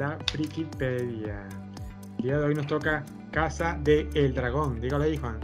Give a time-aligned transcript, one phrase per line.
[0.00, 1.46] La Frikipedia.
[2.16, 4.80] El día de hoy nos toca Casa de El Dragón.
[4.80, 5.38] Dígalo ahí, Juan.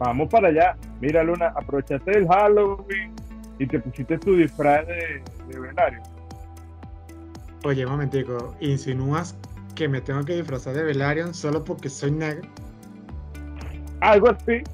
[0.00, 0.76] Vamos para allá.
[1.00, 3.14] Mira, Luna, aprovechaste el Halloween
[3.60, 6.02] y te pusiste tu disfraz de, de Venario.
[7.62, 9.36] Oye, un momentico, ¿insinúas
[9.76, 12.48] que me tengo que disfrazar de Velaryon solo porque soy negro?
[14.00, 14.64] Algo así.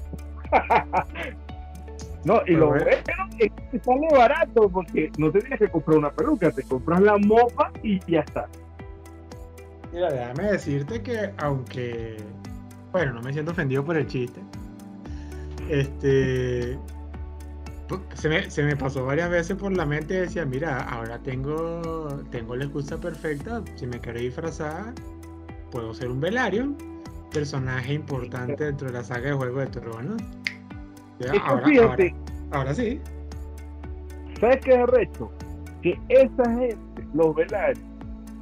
[2.25, 2.85] no, y Pues lo bueno.
[2.87, 3.03] es
[3.71, 7.71] que sale barato porque no te tienes que comprar una peluca, te compras la mopa
[7.83, 8.47] y ya está.
[9.91, 12.17] Mira, déjame decirte que aunque,
[12.91, 14.41] bueno, no me siento ofendido por el chiste,
[15.69, 16.77] este,
[17.87, 21.19] pu- se me, se me pasó varias veces por la mente y decía, mira, ahora
[21.19, 24.93] tengo, tengo la excusa perfecta, si me quiero disfrazar,
[25.71, 26.75] puedo ser un Velaryon,
[27.31, 30.21] personaje importante dentro de la saga de Juego de Tronos.
[31.23, 33.01] Ya, Es que ahora, fíjate, ahora, ahora sí,
[34.39, 35.31] ¿sabes qué es recho?
[35.81, 37.79] Que esa gente, los velarios,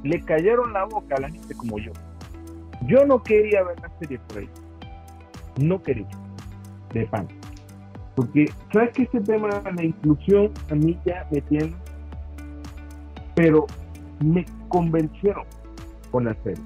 [0.02, 1.92] le cayeron la boca a la gente como yo.
[2.86, 4.48] Yo no quería ver la serie por ahí.
[5.58, 6.08] No quería.
[6.92, 7.28] De pan.
[8.16, 11.74] Porque, ¿sabes que este tema de la inclusión a mí ya me tiene?
[13.34, 13.66] Pero
[14.24, 15.44] me convencieron
[16.10, 16.62] con la serie.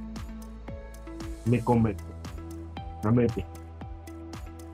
[1.45, 2.07] Me convenció.
[3.03, 3.45] Realmente.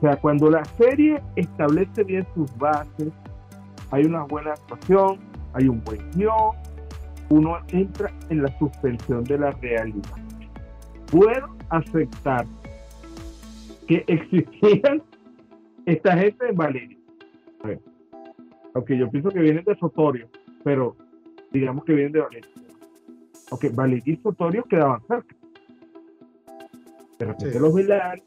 [0.03, 3.07] Sea, cuando la serie establece bien sus bases,
[3.89, 5.17] hay una buena actuación,
[5.53, 6.57] hay un buen guion,
[7.29, 10.17] uno entra en la suspensión de la realidad.
[11.09, 12.45] Puedo aceptar
[13.87, 15.01] que existían
[15.85, 16.97] esta gente en Valeria.
[18.73, 20.27] Aunque yo pienso que vienen de Sotorio,
[20.65, 20.97] pero
[21.53, 22.49] digamos que vienen de Valeria.
[23.51, 25.33] Ok, Valeria y Sotorio quedaban cerca.
[27.19, 27.59] De repente Sí.
[27.59, 28.21] los Velar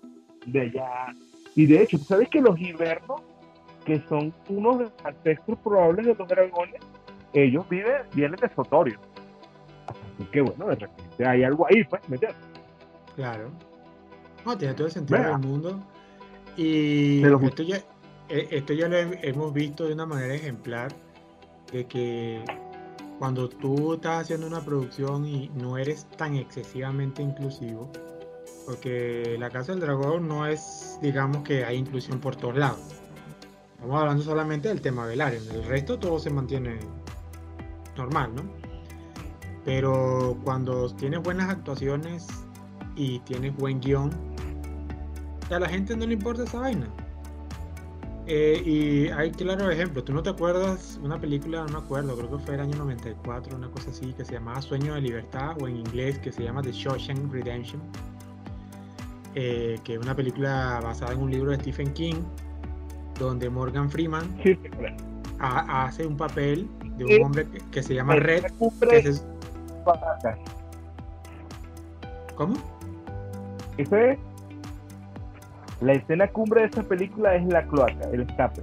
[0.46, 1.14] de allá.
[1.56, 3.22] Y de hecho, ¿tú ¿sabes que los Hibernos,
[3.84, 6.80] que son unos de los ancestros probables de los dragones,
[7.32, 8.98] ellos viven, vienen de Sotorio?
[9.88, 12.38] Así que bueno, de repente hay algo ahí, pues, ¿me entiendes?
[13.16, 13.50] claro.
[14.44, 15.80] No, tiene todo el sentido del mundo.
[16.56, 17.76] Y esto ya,
[18.28, 20.92] eh, esto ya lo he- hemos visto de una manera ejemplar,
[21.72, 22.44] de que
[23.18, 27.90] cuando tú estás haciendo una producción y no eres tan excesivamente inclusivo,
[28.66, 32.80] porque la Casa del Dragón no es, digamos que hay inclusión por todos lados.
[33.74, 36.80] Estamos hablando solamente del tema Velaryon, el resto todo se mantiene
[37.96, 38.42] normal, ¿no?
[39.64, 42.26] Pero cuando tienes buenas actuaciones
[42.96, 44.10] y tienes buen guion,
[45.50, 46.88] a la gente no le importa esa vaina.
[48.28, 52.30] Eh, y hay claro ejemplo, tú no te acuerdas una película, no me acuerdo, creo
[52.30, 55.68] que fue el año 94, una cosa así, que se llamaba Sueño de Libertad, o
[55.68, 57.80] en inglés que se llama The Shawshank Redemption,
[59.38, 62.16] eh, que es una película basada en un libro de Stephen King,
[63.18, 64.70] donde Morgan Freeman Sí, sí,
[65.38, 66.66] hace un papel
[66.96, 67.20] de un Sí.
[67.22, 68.44] hombre que, que se llama Red.
[68.90, 69.22] Que se-.
[72.34, 72.56] ¿Cómo?
[73.78, 74.18] Ese es-
[75.80, 78.62] La escena cumbre de esa película es la cloaca, el escape.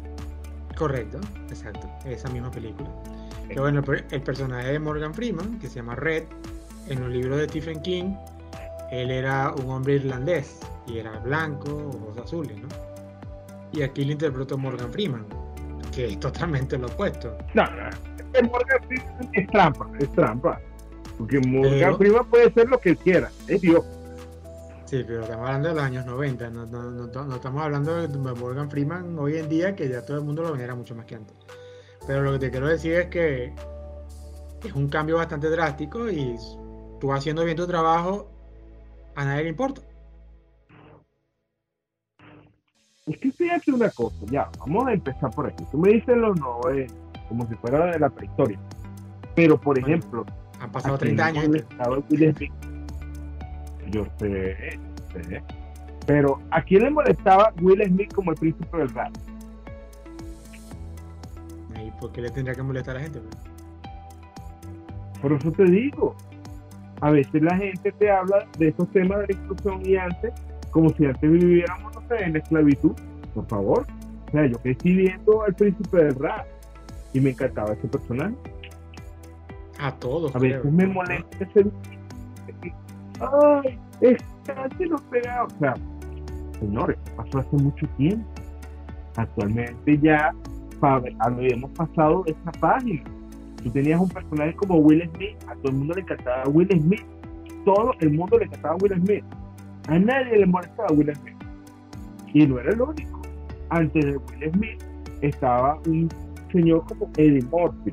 [0.76, 1.20] Correcto,
[1.50, 2.90] exacto, esa misma película.
[3.48, 6.24] Que bueno, el, el personaje de Morgan Freeman, que se llama Red,
[6.88, 8.16] en los libros de Stephen King,
[9.02, 12.68] él era un hombre irlandés y era blanco, ojos azules, ¿no?
[13.72, 15.26] Y aquí lo interpretó Morgan Freeman,
[15.94, 17.36] que es totalmente lo opuesto.
[17.54, 17.90] No, no,
[18.34, 20.60] es Morgan Freeman es trampa, es trampa.
[21.18, 23.84] Porque Morgan Pero- Freeman puede ser lo que quiera, es Dios.
[24.86, 28.08] Sí, pero estamos hablando de los años 90, no, no- no- no estamos hablando de
[28.18, 31.16] Morgan Freeman hoy en día, que ya todo el mundo lo venera mucho más que
[31.16, 31.36] antes.
[32.06, 33.54] Pero lo que te quiero decir es que
[34.64, 36.36] es un cambio bastante drástico y
[37.00, 38.30] tú haciendo bien tu trabajo,
[39.16, 39.82] a nadie le importa.
[43.06, 45.64] Es que fíjate una cosa, ya, vamos a empezar por aquí.
[45.72, 46.94] Tú me dices los 90,
[47.28, 48.58] como si fuera de la prehistoria.
[49.36, 50.26] Pero, por Bueno, ejemplo,
[50.62, 51.64] Han pasado ¿a quién 30 le años.
[52.38, 52.52] Smith?
[53.92, 54.80] Yo sé,
[55.12, 55.44] sé.
[56.06, 59.14] Pero, ¿a quién le molestaba Will Smith como el príncipe del rap?
[61.86, 63.20] ¿Y por qué le tendría que molestar a la gente?
[65.22, 66.16] Por eso te digo,
[67.02, 70.34] a veces la gente te habla de esos temas de la inclusión y antes,
[70.72, 72.94] como si antes viviéramos, no sé, en la esclavitud.
[73.34, 73.86] Por favor.
[74.28, 76.46] O sea, yo crecí viendo al príncipe del rap
[77.14, 78.36] y me encantaba ese personaje.
[79.80, 80.36] A todos.
[80.36, 80.58] A creo.
[80.58, 81.66] veces me molesta ese.
[83.20, 83.80] Ay,
[84.90, 85.48] no pegado.
[85.48, 85.74] O sea,
[86.60, 88.26] señores, pasó hace mucho tiempo.
[89.16, 90.34] Actualmente ya
[91.20, 93.04] habíamos pasado esa página.
[93.64, 97.06] Tú tenías un personaje como Will Smith, a todo el mundo le encantaba Will Smith.
[97.66, 99.24] Todo el mundo le encantaba Will Smith.
[99.88, 101.36] A nadie le molestaba Will Smith.
[102.34, 103.22] Y no era el único.
[103.70, 104.84] Antes de Will Smith
[105.22, 106.10] estaba un
[106.52, 107.92] señor como Eddie Murphy.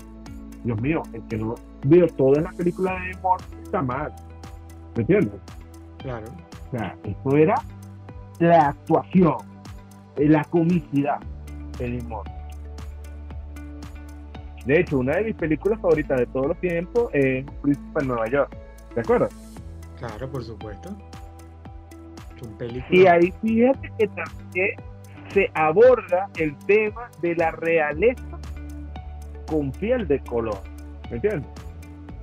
[0.64, 4.12] Dios mío, el que no vio todas las películas de Morty está mal.
[4.96, 5.40] ¿Me entiendes?
[5.98, 6.26] Claro.
[6.68, 7.54] O sea, eso era
[8.38, 9.36] la actuación,
[10.16, 11.20] eh, la comicidad
[11.78, 12.39] del Morty.
[14.66, 18.28] De hecho, una de mis películas favoritas de todos los tiempos es Príncipe en Nueva
[18.28, 18.56] York.
[18.94, 19.34] ¿Te acuerdas?
[19.98, 20.96] Claro, por supuesto.
[22.90, 24.70] Y ahí fíjate que también
[25.32, 28.38] se aborda el tema de la realeza
[29.46, 30.58] con piel de color.
[31.10, 31.48] ¿Me entiendes?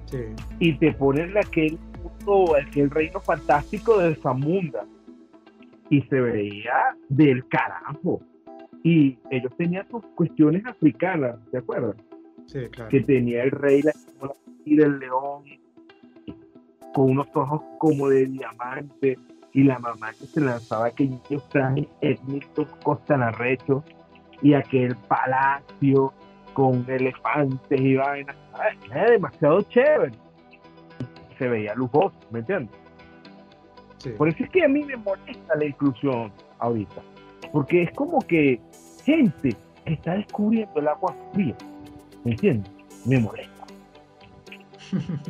[0.06, 0.18] Sí,
[0.60, 4.86] Y te ponen aquel mundo, aquel reino fantástico de Zamunda.
[5.89, 8.22] Y se veía del carajo.
[8.84, 11.95] Y ellos tenían sus cuestiones africanas, ¿te acuerdas?
[12.48, 12.90] Sí, claro.
[12.90, 13.94] que tenía el rey la
[14.66, 15.44] y del león
[16.94, 19.18] con unos ojos como de diamante
[19.54, 23.84] y la mamá que se lanzaba aquellos trajes étnicos costanarrechos
[24.42, 26.14] y aquel palacio
[26.54, 28.36] con elefantes y vainas
[28.92, 30.12] era demasiado chévere
[31.38, 32.76] se veía lujoso ¿me entiendes?
[34.00, 34.10] Sí.
[34.18, 37.02] por eso es que a mí me molesta la inclusión ahorita
[37.52, 38.60] porque es como que
[39.06, 39.56] gente
[39.86, 41.56] que está descubriendo el agua fría
[42.27, 42.69] ¿me entiendes?
[43.06, 43.65] me molesta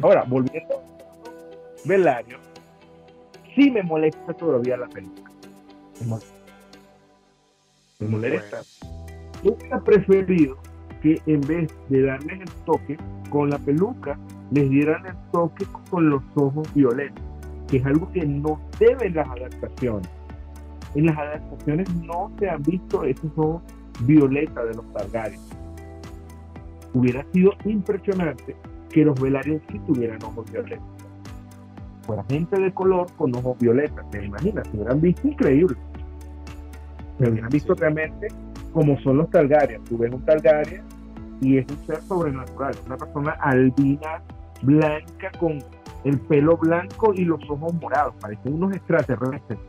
[0.02, 2.40] Ahora, volviendo a Velario,
[3.56, 5.32] sí me molesta todavía la película.
[6.00, 6.34] Me molesta.
[8.00, 8.62] Me molesta.
[9.44, 10.58] Yo hubiera preferido
[11.02, 12.98] que en vez de darles el toque
[13.30, 14.18] con la peluca,
[14.52, 17.24] les dieran el toque con los ojos violetos,
[17.68, 20.10] que es algo que no deben las adaptaciones.
[20.96, 23.62] En las adaptaciones no se han visto esos ojos
[24.02, 25.67] violetas de los Targaryen.
[26.98, 28.56] Hubiera sido impresionante
[28.90, 30.82] que los Velaryon sí tuvieran ojos violetas.
[32.02, 34.68] Fuera gente de color con ojos violetas, ¿te imaginas?
[34.68, 35.78] Se hubieran visto increíble.
[37.20, 38.30] Se hubieran visto realmente
[38.74, 39.84] como son los Targaryen.
[39.84, 40.82] Tú ves un Targaryen
[41.40, 44.24] y es un ser sobrenatural, una persona albina,
[44.64, 45.60] blanca, con
[46.04, 49.60] el pelo blanco y los ojos morados, parecen unos extraterrestres.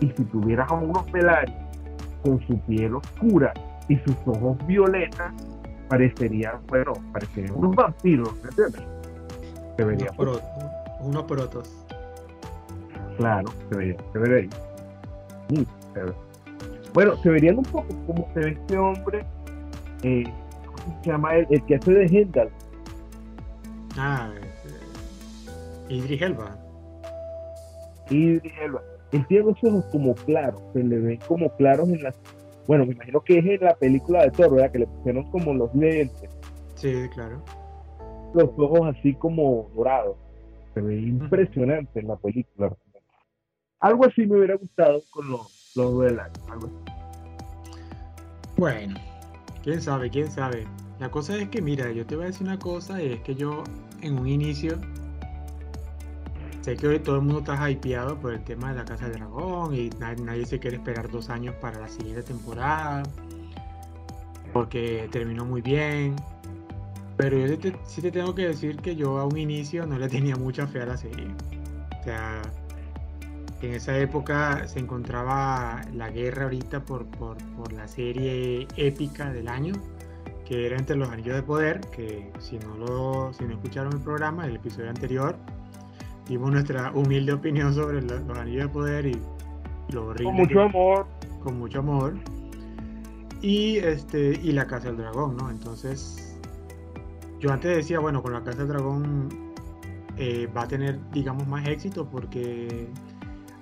[0.00, 1.56] Y si tuvieras a unos Velaryon
[2.22, 3.54] con su piel oscura
[3.88, 5.32] y sus ojos violetas,
[5.88, 8.82] parecerían, bueno, parecerían unos vampiros, ¿me entiendes?
[9.76, 10.50] Se vería, Unos, pro-
[11.00, 11.70] unos protos.
[13.16, 14.50] claro, se vería, se vería.
[15.50, 15.62] Mm,
[15.94, 16.12] se ve.
[16.92, 19.24] Bueno, se verían un poco como se ve este hombre,
[20.02, 20.24] eh,
[20.66, 21.46] ¿cómo se llama él?
[21.50, 22.48] El que hace de Hendal,
[23.96, 26.56] Ah, este, Idris Elba.
[28.10, 28.82] Idris Elba.
[29.12, 32.16] Él tiene los ojos como claros, se le ven como claros en las...
[32.66, 34.72] Bueno, me imagino que es en la película de Thor, ¿verdad?
[34.72, 36.30] Que le pusieron como los lentes,
[36.76, 37.42] Sí, claro.
[38.34, 40.16] los ojos así como dorados.
[40.74, 42.74] Se ve impresionante en la película.
[43.80, 46.10] Algo así me hubiera gustado con los, los
[46.48, 46.94] algo así.
[48.56, 48.94] Bueno,
[49.62, 50.66] quién sabe, quién sabe.
[50.98, 53.34] La cosa es que, mira, yo te voy a decir una cosa, y es que
[53.34, 53.62] yo
[54.00, 54.78] en un inicio
[56.64, 59.18] sé que hoy todo el mundo está hypeado por el tema de la Casa del
[59.18, 63.02] Dragón y nadie, se quiere esperar dos años para la siguiente temporada
[64.54, 66.16] porque terminó muy bien.
[67.18, 69.98] Pero yo sí te, sí te tengo que decir que yo a un inicio no
[69.98, 71.26] le tenía mucha fe a la serie.
[72.00, 72.40] O sea,
[73.60, 79.48] en esa época se encontraba la guerra ahorita por, por, por la serie épica del
[79.48, 79.74] año,
[80.46, 84.00] que era entre los Anillos de Poder, que si no, lo, si no escucharon el
[84.00, 85.36] programa, el episodio anterior,
[86.28, 89.18] dimos nuestra humilde opinión sobre lo- los Anillos de Poder y
[89.90, 91.06] lo horrible Con mucho que- amor,
[91.42, 92.14] con mucho amor.
[93.42, 95.50] Y este y la Casa del Dragón, ¿no?
[95.50, 96.34] Entonces,
[97.40, 99.28] yo antes decía, bueno, con la Casa del Dragón
[100.16, 102.88] eh, va a tener, digamos, más éxito porque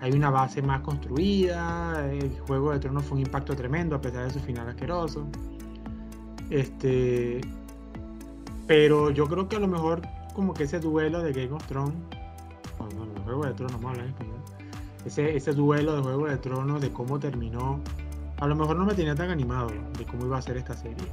[0.01, 2.07] hay una base más construida.
[2.13, 5.27] El Juego de Tronos fue un impacto tremendo a pesar de su final asqueroso.
[6.51, 7.41] Este,
[8.67, 10.03] pero yo creo que a lo mejor
[10.35, 11.95] como que ese duelo de Game of Thrones,
[13.33, 13.81] Juego de Tronos,
[15.05, 17.81] ese, duelo de Juego de Tronos, de cómo terminó,
[18.39, 21.07] a lo mejor no me tenía tan animado de cómo iba a ser esta serie.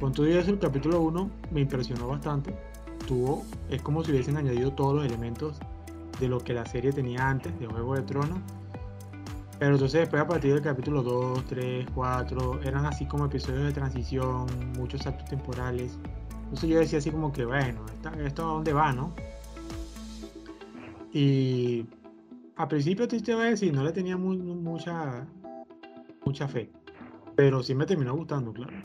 [0.00, 2.54] Con todo eso, el capítulo 1 me impresionó bastante.
[3.06, 5.58] Tuvo, es como si hubiesen añadido todos los elementos
[6.20, 8.38] de lo que la serie tenía antes de Juego de Tronos.
[9.58, 13.72] Pero entonces después a partir del capítulo 2, 3, 4, eran así como episodios de
[13.72, 14.46] transición,
[14.76, 15.96] muchos saltos temporales.
[16.44, 17.80] Entonces yo decía así como que, bueno,
[18.24, 19.12] ¿esto a dónde va, no?
[21.18, 21.86] Y
[22.56, 25.26] a principio te te voy a decir, no le tenía muy, mucha,
[26.26, 26.68] mucha fe.
[27.34, 28.76] Pero sí me terminó gustando, claro.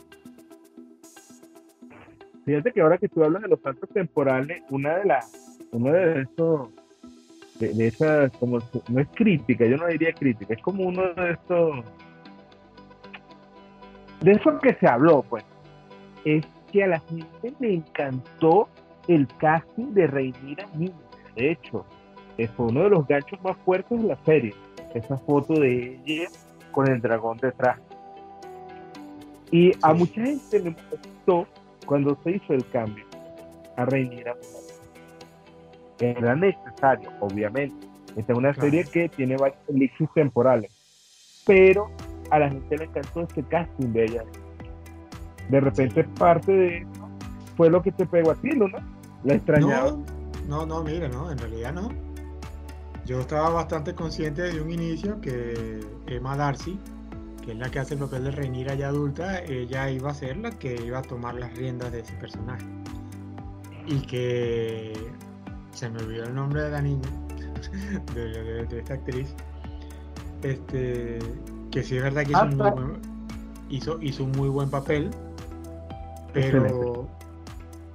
[2.46, 6.22] Fíjate que ahora que tú hablas de los saltos temporales, una de las, uno de
[6.22, 6.70] esos,
[7.60, 11.32] de, de esas, como, no es crítica, yo no diría crítica, es como uno de
[11.32, 11.84] estos,
[14.22, 15.44] de eso que se habló, pues,
[16.24, 18.70] es que a la gente le encantó
[19.06, 20.94] el casting de Reinira Niña.
[21.36, 21.84] De hecho,
[22.56, 24.54] fue uno de los ganchos más fuertes de la serie.
[24.94, 26.28] Esa foto de ella
[26.70, 27.78] con el dragón detrás.
[29.50, 31.46] Y a mucha gente le gustó
[31.86, 33.04] cuando se hizo el cambio
[33.76, 34.34] a Reinira
[35.98, 37.86] Era necesario, obviamente.
[38.16, 40.70] Esta es una serie que tiene varios elixir temporales.
[41.46, 41.90] Pero
[42.30, 44.24] a la gente le encantó ese casting de ella.
[45.48, 47.08] De repente parte de eso
[47.56, 48.66] fue lo que te pegó a ti, ¿no?
[49.24, 49.96] La extrañaba.
[50.48, 52.11] No, no, mira, no, en realidad no.
[53.04, 56.78] Yo estaba bastante consciente desde un inicio que Emma Darcy,
[57.44, 60.36] que es la que hace el papel de Reinira ya adulta, ella iba a ser
[60.36, 62.64] la que iba a tomar las riendas de ese personaje.
[63.86, 64.92] Y que
[65.72, 67.08] se me olvidó el nombre de la niña,
[68.14, 69.34] de, esta actriz,
[70.42, 71.18] este,
[71.72, 73.00] que sí es verdad que hizo, un, muy buen,
[74.00, 75.10] hizo, un muy buen papel,
[76.32, 77.08] pero,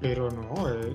[0.02, 0.94] pero no, eh,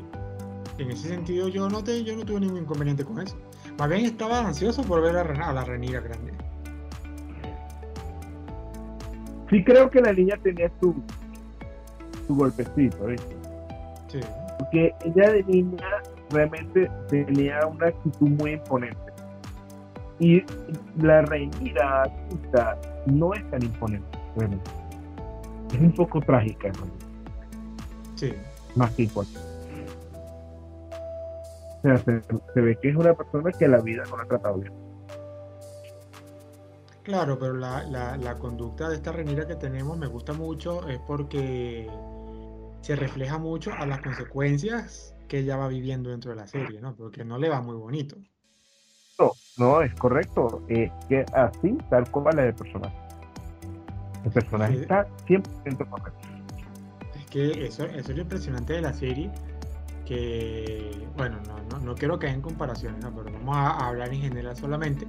[0.76, 3.36] en ese sentido yo no, te, yo no tuve ningún inconveniente con eso.
[3.78, 6.32] Más bien estaba ansioso por ver a, la Renira grande.
[9.50, 10.94] Sí creo que la niña tenía su,
[12.26, 13.36] su golpecito, ¿viste?
[14.08, 14.20] Sí.
[14.58, 15.86] Porque ella de niña
[16.30, 18.98] realmente tenía una actitud muy imponente.
[20.18, 20.42] Y
[20.98, 24.70] la Renira adulta no es tan imponente, realmente.
[25.74, 26.86] Es un poco trágica, ¿no?
[28.16, 28.32] Sí.
[28.76, 29.51] Más que importante
[31.82, 34.72] se, ve que es una persona que la vida no la ha tratado bien.
[37.02, 37.82] Claro, pero la,
[38.16, 41.90] la, conducta de esta Renira que tenemos me gusta mucho, es porque
[42.80, 46.94] se refleja mucho a las consecuencias que ella va viviendo dentro de la serie, ¿no?
[46.94, 48.16] Porque no le va muy bonito.
[49.18, 50.62] No, no, es correcto.
[50.68, 52.96] Es que así, tal cual es el personaje.
[54.24, 56.20] El personaje está 100% correcto.
[57.18, 59.30] Es que eso, eso es lo impresionante de la serie,
[61.16, 61.38] bueno,
[61.70, 65.06] no, no, quiero caer en comparaciones, pero vamos a, hablar en general solamente,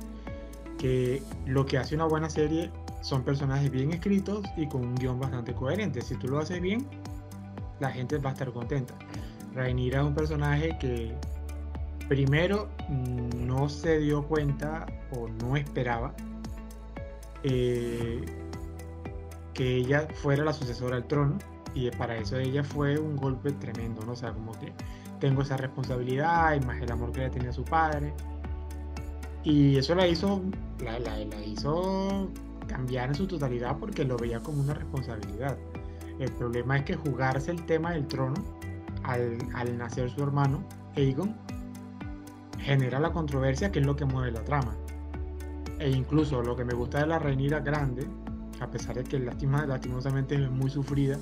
[0.78, 5.20] que lo que hace una buena serie son personajes bien escritos y con un guion
[5.20, 6.02] bastante coherente.
[6.02, 6.88] Si tú lo haces bien,
[7.80, 8.94] la gente va a estar contenta.
[9.56, 11.14] Rhaenyra es un personaje que
[12.08, 16.14] primero no se dio cuenta o no esperaba
[17.44, 18.24] eh,
[19.54, 21.38] que ella fuera la sucesora al trono
[21.74, 24.14] y para eso ella fue un golpe tremendo, ¿no?
[24.14, 24.74] O sea, como que
[25.20, 28.14] tengo esa responsabilidad y más el amor que le tenía a su padre.
[29.44, 30.42] Y eso la hizo,
[30.84, 32.30] la, la, hizo
[32.68, 35.58] cambiar en su totalidad porque lo veía como una responsabilidad.
[36.20, 38.36] El problema es que jugarse el tema del trono
[39.04, 40.64] al, al nacer su hermano,
[40.96, 41.36] Aegon,
[42.60, 44.76] genera la controversia que es lo que mueve la trama.
[45.80, 48.08] E incluso lo que me gusta de la Reinira grande,
[48.62, 51.18] a pesar de que lastima, lastimosamente es muy sufrida,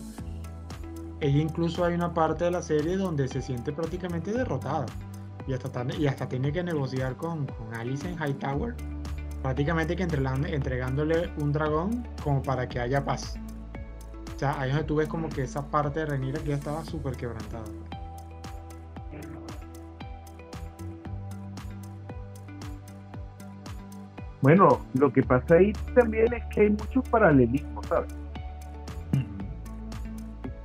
[1.22, 4.88] ella incluso hay una parte de la serie donde se siente prácticamente derrotada
[5.48, 8.76] y hasta, tiene que negociar con, con Alice en Hightower,
[9.42, 13.36] prácticamente que entregándole un dragón como para que haya paz.
[14.36, 16.84] O sea, ahí donde tú ves como que esa parte de Renira que ya estaba
[16.84, 17.66] súper quebrantada.
[24.42, 28.21] Bueno, lo que pasa ahí también es que hay muchos paralelismos, ¿sabes?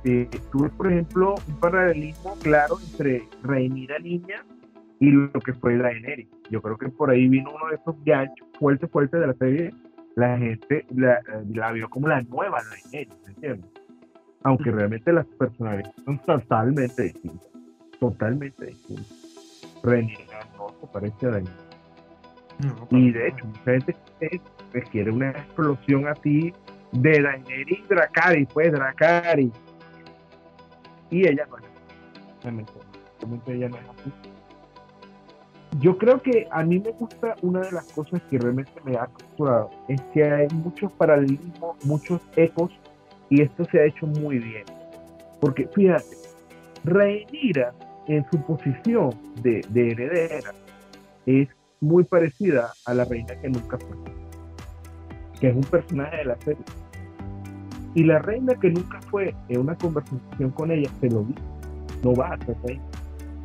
[0.07, 4.45] Eh, tuve, por ejemplo, un paralelismo claro entre Rhaenyra niña
[5.01, 6.29] y lo que fue la Daenerys.
[6.49, 9.73] Yo creo que por ahí vino uno de esos ganchos fuertes, fuertes de la serie.
[10.15, 11.19] La gente la,
[11.53, 13.69] la vio como la nueva Daenerys, ¿entiendes?
[14.43, 17.49] Aunque realmente las personalidades son totalmente distintas.
[17.99, 19.81] Totalmente distintas.
[19.83, 21.67] Rhaenyra no se parece a Daenerys.
[22.91, 23.95] y de hecho, mucha gente
[24.89, 26.53] quiere una explosión así
[26.93, 29.51] de Daenerys Dracarys, pues Dracarys
[31.09, 31.63] y ella no es
[32.43, 32.73] realmente,
[33.47, 34.11] ella no es así.
[35.79, 39.07] Yo creo que a mí me gusta una de las cosas que realmente me ha
[39.07, 42.71] capturado, es que hay muchos paralelismos, muchos ecos,
[43.29, 44.63] y esto se ha hecho muy bien.
[45.39, 46.15] Porque fíjate,
[46.83, 47.73] Rhaenyra
[48.07, 49.09] en su posición
[49.41, 50.53] de, de heredera
[51.25, 51.49] es
[51.81, 53.97] muy parecida a la reina que nunca fue,
[55.39, 56.63] que es un personaje de la serie
[57.97, 61.41] y la reina que nunca fue en una conversación con ella se lo dijo,
[62.03, 62.83] no va a ser reina,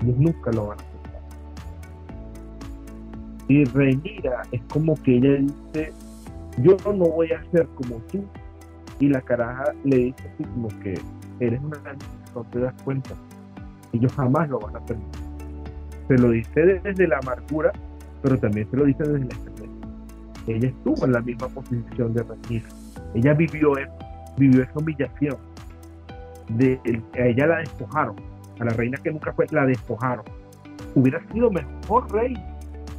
[0.02, 1.23] ellos nunca lo van a aceptar.
[3.49, 5.94] Y Reinira es como que ella dice,
[6.59, 8.23] yo no voy a ser como tú.
[9.00, 11.00] Y la caraja le dice así como que
[11.40, 11.78] eres una
[12.35, 13.14] no te das cuenta.
[13.94, 15.23] Ellos jamás lo van a permitir.
[16.09, 17.73] Se lo dice desde la amargura,
[18.21, 19.88] pero también se lo dice desde la experiencia.
[20.47, 22.68] Ella estuvo en la misma posición de Reinira.
[23.14, 24.01] Ella vivió eso
[24.36, 25.36] vivió esa humillación
[26.48, 26.80] de,
[27.14, 28.16] a ella la despojaron,
[28.60, 30.24] a la reina que nunca fue, la despojaron.
[30.94, 32.34] Hubiera sido mejor rey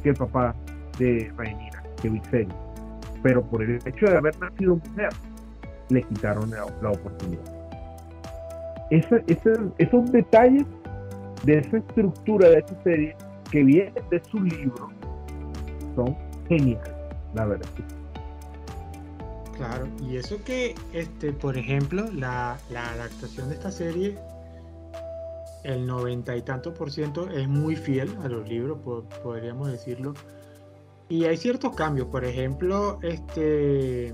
[0.02, 0.54] que el papá
[0.98, 2.54] de Rhaenyra, que Viserys.
[3.22, 5.10] Pero por el hecho de haber nacido mujer,
[5.88, 7.42] le quitaron la, oportunidad.
[8.90, 10.66] esos detalles
[11.44, 13.16] de esa estructura de esa serie
[13.50, 14.90] que vienen de su libro
[15.94, 16.16] son
[16.48, 16.92] geniales,
[17.34, 17.68] la verdad.
[19.56, 24.18] Claro, y eso que, este, por ejemplo, la, adaptación de esta serie,
[25.62, 28.78] el noventa y tanto por ciento es muy fiel a los libros,
[29.22, 30.14] podríamos decirlo.
[31.08, 34.12] Y hay ciertos cambios, por ejemplo, este,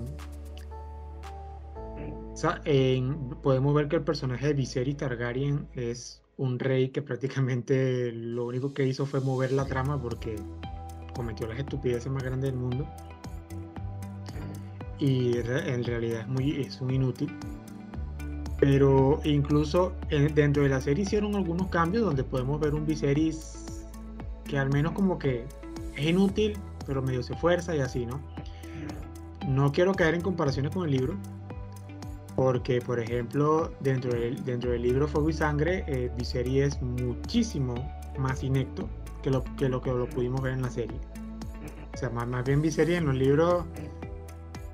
[3.42, 8.74] podemos ver que el personaje de Viserys Targaryen es un rey que prácticamente lo único
[8.74, 10.36] que hizo fue mover la trama porque
[11.14, 12.86] cometió las estupideces más grandes del mundo
[15.00, 17.32] y en realidad es, muy, es un inútil.
[18.60, 19.94] Pero incluso
[20.34, 23.86] dentro de la serie hicieron algunos cambios donde podemos ver un Viserys
[24.44, 25.46] que al menos como que
[25.96, 28.20] es inútil, pero medio se fuerza y así, ¿no?
[29.48, 31.14] No quiero caer en comparaciones con el libro,
[32.36, 37.74] porque por ejemplo dentro del, dentro del libro Fuego y Sangre, eh, Viserys es muchísimo
[38.18, 38.88] más inecto
[39.22, 40.98] que lo que lo, que lo pudimos ver en la serie.
[41.94, 43.64] O sea, más, más bien Viserys en los libros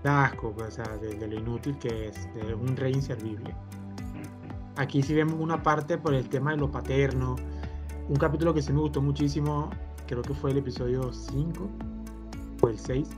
[0.06, 3.54] asco, o sea, de, lo inútil que es, de un rey inservible.
[4.76, 7.36] Aquí sí vemos una parte por el tema de lo paterno,
[8.08, 9.70] un capítulo que sí me gustó muchísimo,
[10.06, 11.68] creo que fue el episodio 5
[12.62, 13.08] o el 6,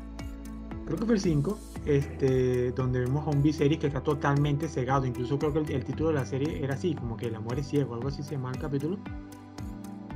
[0.86, 5.04] creo que fue el 5, este, donde vemos a un Viserys que está totalmente cegado,
[5.04, 7.68] incluso creo que el, título de la serie era así, como que el amor es
[7.68, 8.98] ciego, algo así se llama el capítulo,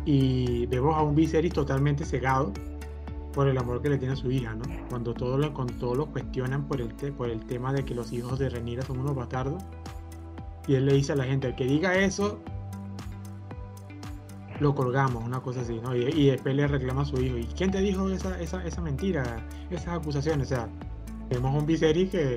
[0.04, 2.52] y vemos a un Viserys totalmente cegado,
[3.32, 4.64] por el amor que le tiene a su hija, ¿no?
[4.88, 8.38] Cuando todos lo, todo lo cuestionan por el, por el tema de que los hijos
[8.38, 9.62] de Renira son unos bastardos.
[10.66, 12.38] Y él le dice a la gente, el que diga eso,
[14.60, 15.94] lo colgamos, una cosa así, ¿no?
[15.96, 19.44] Y, después le reclama a su hijo, ¿y quién te dijo esa, esa, esa mentira,
[19.70, 20.46] esas acusaciones?
[20.46, 20.68] O sea,
[21.28, 22.36] vemos a un Viserys que,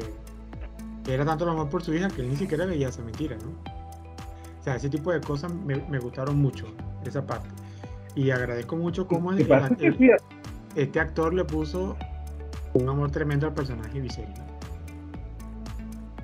[1.08, 3.50] era tanto el amor por su hija que él ni siquiera veía esa mentira, ¿no?
[4.60, 6.66] O sea, ese tipo de cosas me, me gustaron mucho,
[7.06, 7.48] esa parte.
[8.16, 9.46] Y agradezco mucho cómo es
[10.76, 11.96] este actor le puso
[12.74, 14.42] un amor tremendo al personaje Viserys.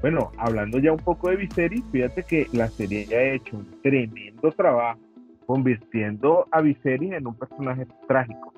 [0.01, 3.81] Bueno, hablando ya un poco de Viserys, fíjate que la serie ya ha hecho un
[3.81, 4.99] tremendo trabajo
[5.45, 8.53] convirtiendo a Viserys en un personaje trágico.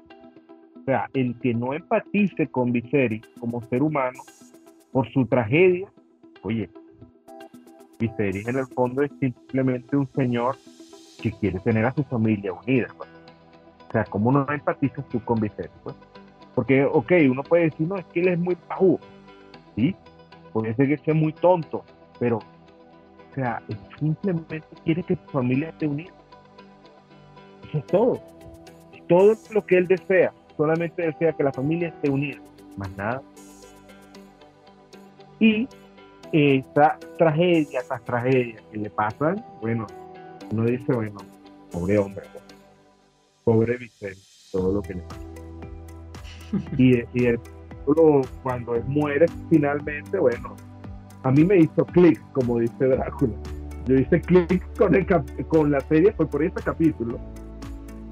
[0.82, 4.20] O sea, el que no empatice con Viserys como ser humano
[4.92, 5.88] por su tragedia,
[6.42, 6.70] oye,
[8.00, 10.56] Viserys en el fondo es simplemente un señor
[11.22, 12.88] que quiere tener a su familia unida.
[12.98, 13.13] Pues.
[13.94, 15.70] O sea, ¿cómo no empatizas tú con Vicente?
[15.84, 15.96] Pues?
[16.56, 19.00] Porque, ok, uno puede decir, no, es que él es muy bajo,
[19.76, 19.96] ¿sí?
[20.52, 21.84] Puede ser que sea muy tonto,
[22.20, 26.12] pero, o sea, él simplemente quiere que tu familia esté unida.
[27.70, 28.20] Eso es todo.
[29.08, 32.40] Todo lo que él desea, solamente desea que la familia esté unida,
[32.78, 33.22] más nada.
[35.40, 35.68] Y
[36.32, 39.86] esa tragedia, esas tragedias que le pasan, bueno,
[40.52, 41.20] uno dice, bueno,
[41.72, 42.43] pobre hombre, pues
[43.44, 44.20] pobre Vicente,
[44.52, 45.22] todo lo que le pasa.
[46.78, 47.36] y, y
[48.42, 50.56] cuando él muere finalmente, bueno,
[51.24, 53.34] a mí me hizo clic, como dice Drácula.
[53.86, 54.94] Yo hice clic con,
[55.48, 57.20] con la serie, fue por ese capítulo,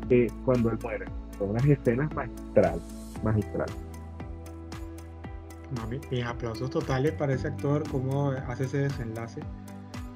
[0.10, 1.06] eh, cuando él muere.
[1.38, 2.82] Son unas escenas magistrales,
[3.24, 3.76] magistrales.
[6.12, 9.42] mis aplausos totales para ese actor, cómo hace ese desenlace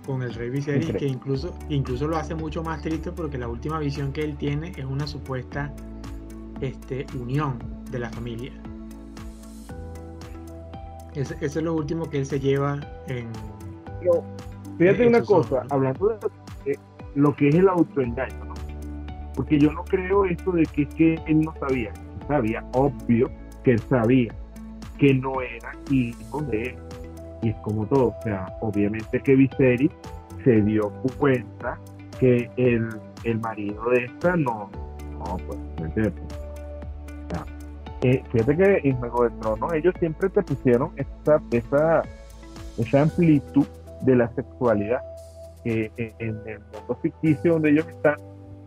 [0.05, 3.79] con el rey Viserys, que incluso, incluso lo hace mucho más triste porque la última
[3.79, 5.73] visión que él tiene es una supuesta
[6.61, 7.59] este, unión
[7.91, 8.51] de la familia.
[11.13, 13.29] Ese, es lo último que él se lleva en...
[14.77, 16.17] fíjate una cosa, hablando
[16.65, 16.77] de
[17.15, 18.53] lo que es el autoengaño,
[19.33, 21.93] porque yo no creo esto de que, que él no sabía,
[22.27, 23.31] sabía, obvio
[23.63, 24.35] que él sabía
[24.97, 26.84] que no era hijo de él
[27.45, 29.91] y es como todo, o sea, obviamente que Viserys
[30.43, 31.77] se dio cuenta
[32.19, 32.89] que el,
[33.23, 34.69] el marido de esta no,
[35.19, 36.13] no, pues, ¿me entiendes?
[38.01, 41.41] Eh, fíjate que en Juego de Tronos ellos siempre te pusieron esa,
[42.77, 43.65] esa, amplitud
[44.01, 45.01] de la sexualidad
[45.63, 45.91] en
[46.45, 48.15] el mundo ficticio donde ellos están.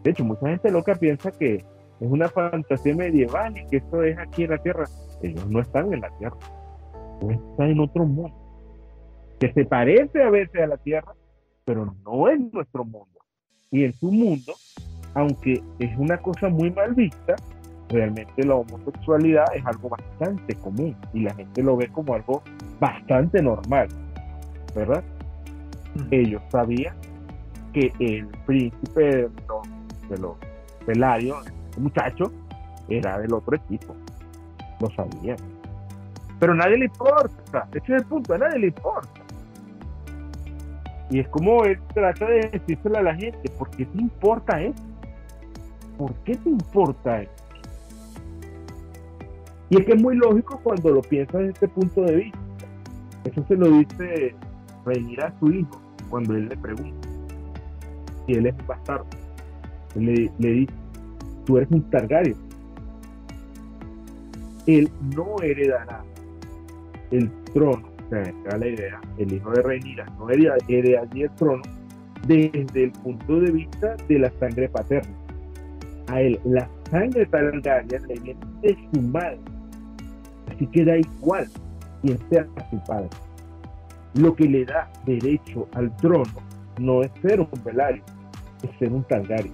[0.02, 1.64] De hecho, mucha gente loca piensa que es
[2.00, 4.84] una fantasía medieval y que esto es aquí en la Tierra.
[5.22, 6.36] Ellos no están en la Tierra,
[7.20, 8.47] están en otro mundo
[9.38, 11.14] que se parece a veces a la Tierra,
[11.64, 13.20] pero no es nuestro mundo.
[13.70, 14.54] Y en su mundo,
[15.14, 17.36] aunque es una cosa muy mal vista,
[17.88, 22.42] realmente la homosexualidad es algo bastante común y la gente lo ve como algo
[22.80, 23.88] bastante normal,
[24.74, 25.02] ¿verdad?
[26.10, 26.94] ellos sabían
[27.72, 30.36] que el príncipe de los, de los
[30.86, 31.44] Pelarios,
[31.76, 32.32] el muchacho,
[32.88, 33.94] era del otro equipo.
[34.80, 35.36] Lo sabían.
[36.38, 37.68] Pero nadie le importa.
[37.72, 39.17] Ese es el punto, a nadie le importa.
[41.10, 44.82] Y es como él trata de decírselo a la gente, ¿por qué te importa eso?
[45.96, 47.32] ¿Por qué te importa eso?
[49.70, 52.38] Y es que es muy lógico cuando lo piensas desde este punto de vista.
[53.24, 54.34] Eso se lo dice
[54.84, 57.08] venir a su hijo cuando él le pregunta
[58.26, 59.06] si él es un bastardo.
[59.96, 60.72] Él le, le dice,
[61.44, 62.36] tú eres un Targaryen.
[64.66, 66.04] Él no heredará
[67.10, 71.62] el trono sea, la idea, el hijo de Reinira no heredaría el trono
[72.26, 75.14] desde el punto de vista de la sangre paterna.
[76.08, 79.38] A él, la sangre Targaryen le viene de su madre.
[80.50, 81.46] Así que da igual
[82.02, 83.10] quien sea su padre.
[84.14, 86.24] Lo que le da derecho al trono
[86.80, 88.02] no es ser un Velario,
[88.62, 89.52] es ser un Targaryen.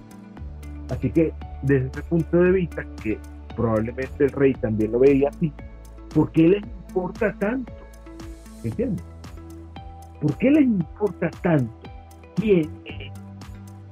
[0.89, 3.17] Así que desde ese punto de vista, que
[3.55, 5.51] probablemente el rey también lo veía así,
[6.13, 7.73] ¿por qué le importa tanto?
[10.21, 11.89] ¿Por qué les importa tanto
[12.35, 13.11] quién es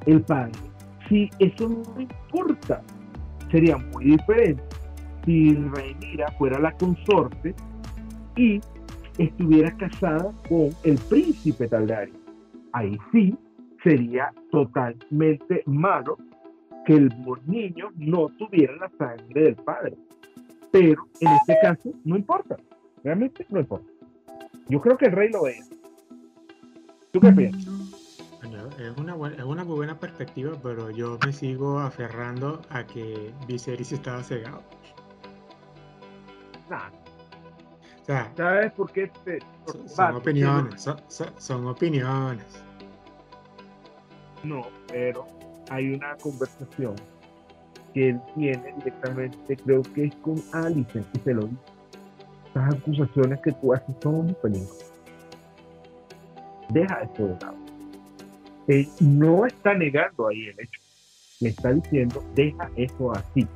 [0.06, 0.54] el padre?
[1.10, 2.82] Si eso no importa,
[3.52, 4.64] sería muy diferente
[5.26, 7.54] si Rhaenyra fuera la consorte
[8.36, 8.60] y
[9.18, 12.18] estuviera casada con el príncipe Targaryen.
[12.74, 13.36] Ahí sí
[13.84, 16.18] sería totalmente malo
[16.86, 19.96] que los niños no tuvieran la sangre del padre.
[20.72, 22.58] Pero en este caso no importa,
[23.04, 23.93] realmente no importa.
[24.68, 25.70] Yo creo que el rey lo es.
[27.12, 27.84] ¿Tú qué piensas?
[28.80, 33.34] es una, buena, es una muy buena perspectiva, pero yo me sigo aferrando a que
[33.48, 34.62] Viserys estaba cegado.
[36.70, 36.90] Nah.
[38.02, 39.10] O sea, ¿Sabes por qué?
[39.86, 40.98] Son, opiniones, son,
[41.38, 42.46] son, opiniones.
[44.44, 45.26] No, pero
[45.70, 46.96] hay una conversación
[47.94, 51.73] que él tiene directamente, creo que es con Alicent, y se lo dice
[52.54, 54.70] estas acusaciones que tú haces son un peligro.
[56.70, 57.56] Deja esto de lado.
[58.68, 60.80] Él no está negando ahí el hecho.
[61.40, 63.48] Le está diciendo, deja eso así.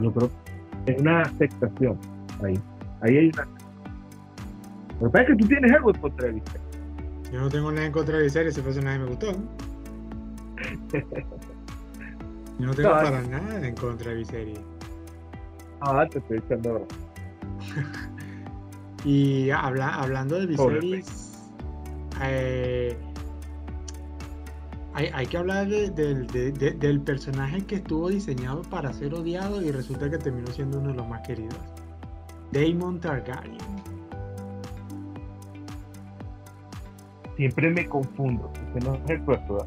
[0.00, 0.30] Yo creo
[0.86, 1.98] que es una aceptación
[2.42, 2.58] ahí.
[3.00, 3.48] Ahí hay una.
[5.00, 6.62] Lo que pasa es que tú tienes algo en contra de Viserys.
[7.32, 9.32] Yo no tengo nada en contra de Viserys, ese personaje me gustó.
[12.58, 14.60] Yo no tengo para nada en contra de Viserys.
[15.80, 16.86] Ah, te estoy echando
[19.04, 21.30] y habla, hablando de Viserys,
[22.22, 22.96] eh,
[24.92, 30.48] hay, que hablar del personaje que estuvo diseñado para ser odiado y resulta que terminó
[30.48, 31.56] siendo uno de los más queridos.
[32.52, 33.58] Daemon Targaryen.
[37.36, 38.52] Siempre me confundo.
[38.84, 39.66] no es el tuerto,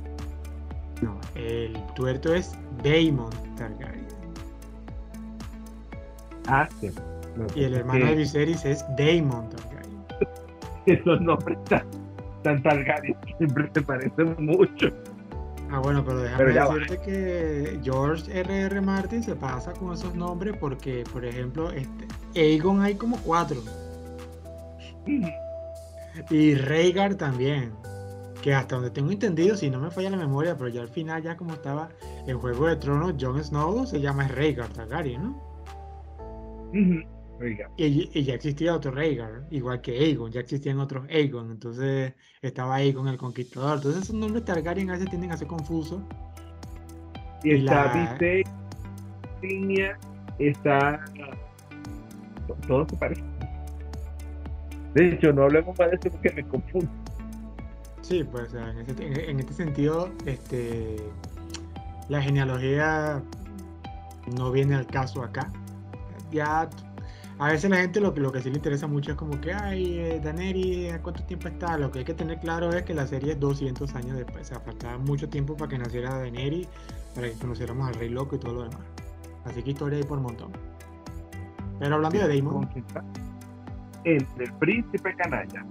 [1.02, 2.52] No, el tuerto es
[2.84, 4.06] Daemon Targaryen.
[6.48, 6.92] Ah, sí.
[7.56, 10.06] Y el hermano de Viserys es Daemon Targaryen.
[10.86, 11.86] Esos nombres tan,
[12.44, 14.92] tan Targaryen siempre te parecen mucho.
[15.74, 18.66] Ah, bueno, pero déjame decirte que George R.R.
[18.66, 18.82] R.
[18.82, 23.58] Martin se pasa con esos nombres porque, por ejemplo, este, Aegon hay como cuatro.
[26.30, 27.72] Y Rhaegar también.
[28.44, 31.24] Que hasta donde tengo entendido, si no me falla la memoria, pero ya al final,
[31.24, 31.90] ya como estaba
[32.28, 35.54] en Juego de Tronos, Jon Snow se llama Rhaegar Targaryen, ¿no?
[37.78, 43.08] Y, ya existía otro Rhaegar, igual que Aegon, ya existían otros Aegon, entonces estaba Aegon
[43.08, 43.78] el Conquistador.
[43.78, 46.02] Entonces esos nombres Targaryen a veces tienden a ser confusos.
[47.44, 48.18] Y, está la...
[49.42, 49.98] línea,
[50.40, 51.04] está.
[52.68, 53.24] Todo se parece.
[54.94, 56.90] De hecho, no hablemos más de eso porque me confundo.
[58.02, 60.98] Sí, pues en, en este sentido, este,
[62.10, 63.22] la genealogía
[64.38, 65.52] no viene al caso acá.
[66.32, 66.70] Ya
[67.40, 69.98] a veces la gente lo, lo que sí le interesa mucho es como que, ay,
[70.00, 71.78] eh, Daneri, ¿cuánto tiempo está?
[71.78, 74.46] Lo que hay que tener claro es que la serie es 200 años después, o
[74.46, 76.68] sea, faltaba mucho tiempo para que naciera Daneri,
[77.16, 78.86] para que conociéramos al Rey Loco y todo lo demás.
[79.46, 80.52] Así que historia hay por montón.
[81.80, 82.70] Pero hablando de Damon.
[84.04, 85.66] El del príncipe canalla.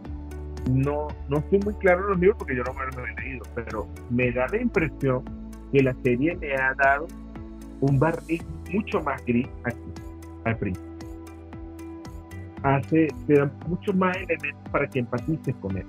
[0.70, 3.44] No, no estoy muy claro en los libros porque yo no me lo he leído,
[3.54, 5.24] pero me da la impresión
[5.72, 7.08] que la serie le ha dado
[7.80, 9.78] un barniz mucho más gris aquí,
[10.44, 10.91] al príncipe
[12.62, 15.86] hace, te da mucho más elementos para que empatices con él.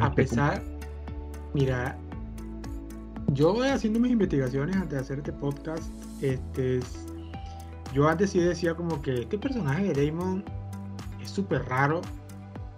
[0.00, 0.62] A pesar,
[1.54, 1.96] mira,
[3.28, 5.92] yo voy haciendo mis investigaciones antes de hacer este podcast.
[6.20, 6.80] Este,
[7.92, 10.44] yo antes sí decía como que este personaje de Damon
[11.20, 12.00] es súper raro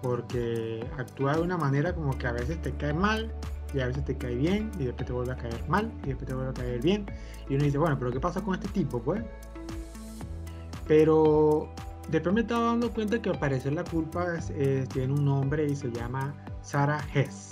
[0.02, 3.32] porque actúa de una manera como que a veces te cae mal
[3.72, 6.28] y a veces te cae bien y después te vuelve a caer mal y después
[6.28, 7.06] te vuelve a caer bien
[7.48, 9.00] y uno dice, bueno, pero ¿qué pasa con este tipo?
[9.00, 9.22] Pues,
[10.86, 11.68] pero
[12.08, 14.38] después me estaba dando cuenta que al parecer la culpa
[14.92, 17.50] tiene un nombre y se llama Sarah Hess.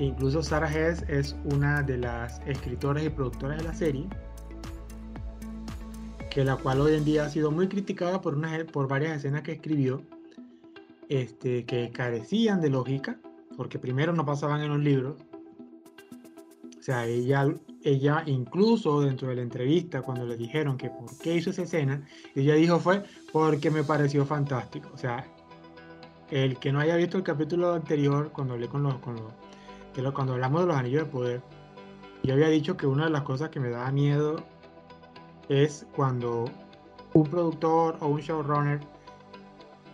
[0.00, 4.08] Incluso Sarah Hess es una de las escritoras y productoras de la serie,
[6.30, 9.42] que la cual hoy en día ha sido muy criticada por, una, por varias escenas
[9.42, 10.02] que escribió,
[11.08, 13.18] este, que carecían de lógica,
[13.56, 15.16] porque primero no pasaban en los libros.
[16.78, 17.52] O sea, ella,
[17.88, 22.06] ella incluso dentro de la entrevista, cuando le dijeron que por qué hizo esa escena,
[22.34, 24.90] ella dijo fue porque me pareció fantástico.
[24.94, 25.26] O sea,
[26.30, 30.66] el que no haya visto el capítulo anterior, cuando hablé con los, cuando hablamos de
[30.66, 31.42] los anillos de poder,
[32.22, 34.44] yo había dicho que una de las cosas que me daba miedo
[35.48, 36.44] es cuando
[37.14, 38.80] un productor o un showrunner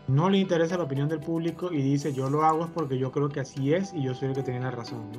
[0.08, 3.10] no le interesa la opinión del público y dice yo lo hago es porque yo
[3.12, 5.10] creo que así es y yo soy el que tiene la razón.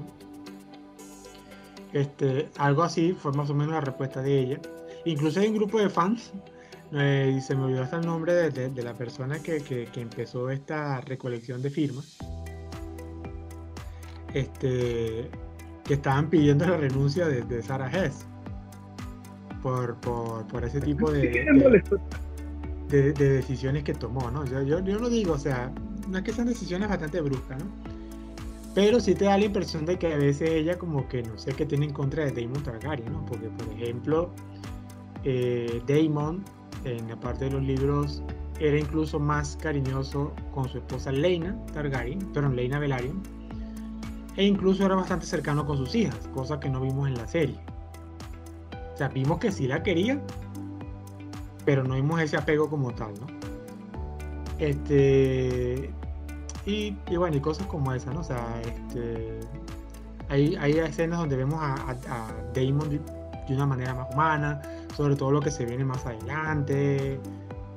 [1.96, 4.60] Este, algo así fue más o menos la respuesta de ella.
[5.06, 6.34] Incluso hay un grupo de fans,
[6.92, 11.00] eh, y se me olvidó hasta el nombre de, la persona que, que, empezó esta
[11.00, 12.18] recolección de firmas,
[14.34, 15.30] este,
[15.86, 18.26] que estaban pidiendo la renuncia de, de Sarah Hess
[19.64, 21.46] por, por, por ese tipo de,
[22.90, 24.44] de, decisiones que tomó, ¿no?
[24.44, 25.72] Yo, yo, yo, lo digo, o sea,
[26.10, 27.95] no es que sean decisiones bastante bruscas, ¿no?
[28.76, 31.54] Pero sí te da la impresión de que a veces ella como que no sé
[31.54, 33.26] qué tiene en contra de Damon Targaryen, ¿no?
[33.26, 34.30] Porque, por ejemplo,
[35.24, 36.44] eh, Damon,
[36.84, 38.22] en la parte de los libros,
[38.60, 43.24] era incluso más cariñoso con su esposa Leina Targaryen, perdón, Leina Velaryon,
[44.36, 47.58] e incluso era bastante cercano con sus hijas, cosa que no vimos en la serie.
[48.94, 50.22] O sea, vimos que sí la quería,
[51.64, 53.28] pero no vimos ese apego como tal, ¿no?
[54.60, 55.94] Este,
[56.66, 58.22] y, bueno, y cosas como esa, ¿no?
[58.22, 59.40] O sea, este,
[60.30, 61.96] hay, hay escenas donde vemos a,
[62.54, 63.00] Damon de,
[63.50, 64.62] una manera más humana,
[64.96, 67.20] sobre todo lo que se viene más adelante,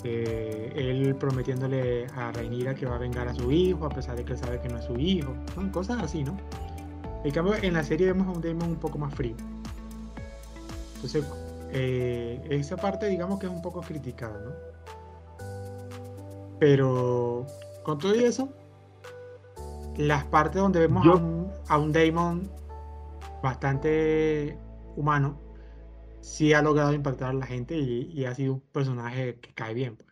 [0.04, 4.24] eh, él prometiéndole a Rhaenyra que va a vengar a su hijo, a pesar de
[4.24, 5.34] que él sabe que no es su hijo,
[5.72, 6.36] cosas así, ¿no?
[7.24, 9.34] En cambio, en la serie vemos a un Damon un poco más frío.
[10.94, 11.24] Entonces,
[11.72, 14.52] eh, esa parte digamos que es un poco criticada, ¿no?
[16.58, 17.46] Pero
[17.82, 18.48] con todo eso,
[19.98, 22.50] las partes donde vemos a, un, a, Damon
[23.42, 24.58] bastante
[24.96, 25.38] humano,
[26.20, 29.96] sí ha logrado impactar a la gente y, ha sido un personaje que cae bien.
[29.96, 30.08] Pues.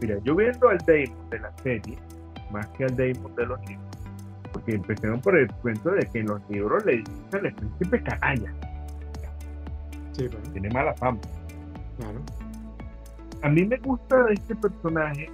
[0.00, 1.98] Mira, yo viendo al Damon de la serie,
[2.52, 3.96] más que al Damon de los libros,
[4.52, 8.54] porque empezaron por el cuento de que en los libros le dicen al príncipe canalla
[10.52, 11.18] tiene mala fama.
[11.98, 12.20] Claro.
[13.42, 15.28] A mí me gusta de este personaje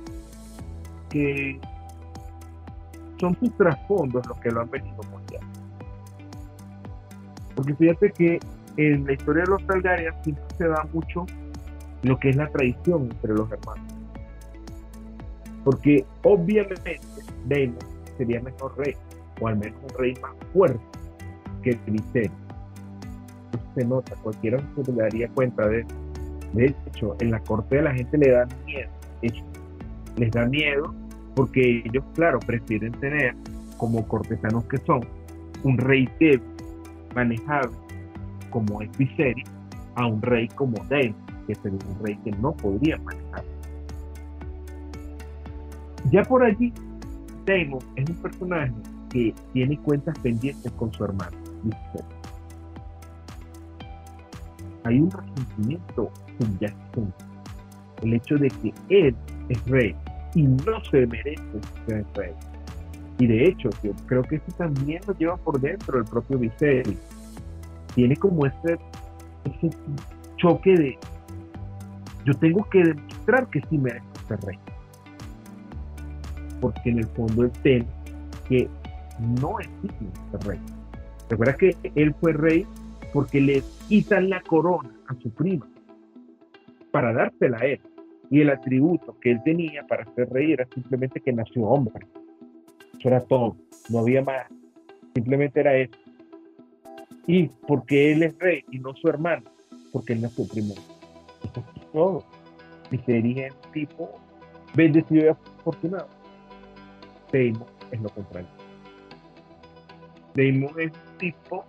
[1.11, 1.61] que
[3.21, 5.47] son sus trasfondos los que lo han venido mostrando.
[7.55, 8.41] Porque fíjate que
[8.77, 11.27] en la historia de los Targaryen siempre se da mucho
[12.03, 13.85] lo que es la traición entre los hermanos.
[15.65, 16.99] Porque obviamente
[17.47, 17.79] Daemon
[18.17, 18.95] sería mejor rey,
[19.41, 20.81] o al menos un rey más fuerte
[21.63, 22.33] que Viserys
[23.75, 25.85] se nota, cualquiera se daría cuenta de
[26.55, 28.91] De hecho, en la corte de la gente le da miedo.
[30.17, 30.95] les da miedo
[31.35, 33.35] porque ellos, claro, prefieren tener,
[33.77, 35.01] como cortesanos que son,
[35.63, 36.43] un rey débil,
[37.15, 37.77] manejable,
[38.51, 38.91] como es
[39.97, 41.17] a un rey como Daemon,
[41.47, 43.45] que sería un rey que no podría manejar.
[46.11, 46.73] Ya por allí,
[47.47, 48.73] Daemon es un personaje
[49.11, 52.21] que tiene cuentas pendientes con su hermano, Viserys
[54.85, 57.25] hay un resentimiento subyacente.
[58.03, 59.17] El hecho de que él
[59.49, 59.95] es rey
[60.35, 61.43] y no se merece
[61.87, 62.33] ser rey.
[63.19, 66.99] Y de hecho, yo creo que eso también lo lleva por dentro el propio Viserys.
[67.95, 68.79] Tiene como ese,
[70.37, 70.99] choque de
[72.25, 74.59] yo tengo que demostrar que sí merezco ser rey.
[76.61, 77.87] Porque en el fondo él teme
[78.49, 78.69] que
[79.39, 80.11] no es digno
[80.47, 80.61] rey.
[81.29, 82.67] Recuerda que él fue rey
[83.13, 85.67] porque le quitan la corona a su prima
[86.91, 87.81] para dársela a él.
[88.31, 92.07] Y el atributo que él tenía para ser rey era simplemente que nació hombre.
[92.99, 93.57] Eso era todo,
[93.89, 94.47] no había más.
[95.15, 95.99] Simplemente era eso.
[97.27, 99.43] Y porque él es rey y no su hermano,
[99.93, 100.81] porque él nació primero.
[101.43, 102.25] Eso es todo.
[102.91, 104.11] Y sería un tipo
[104.75, 106.09] bendecido y afortunado.
[107.33, 108.49] Damon es lo contrario.
[110.35, 111.65] Damon es un tipo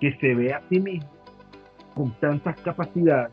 [0.00, 1.10] que se ve a sí mismo
[1.94, 3.32] con tantas capacidades,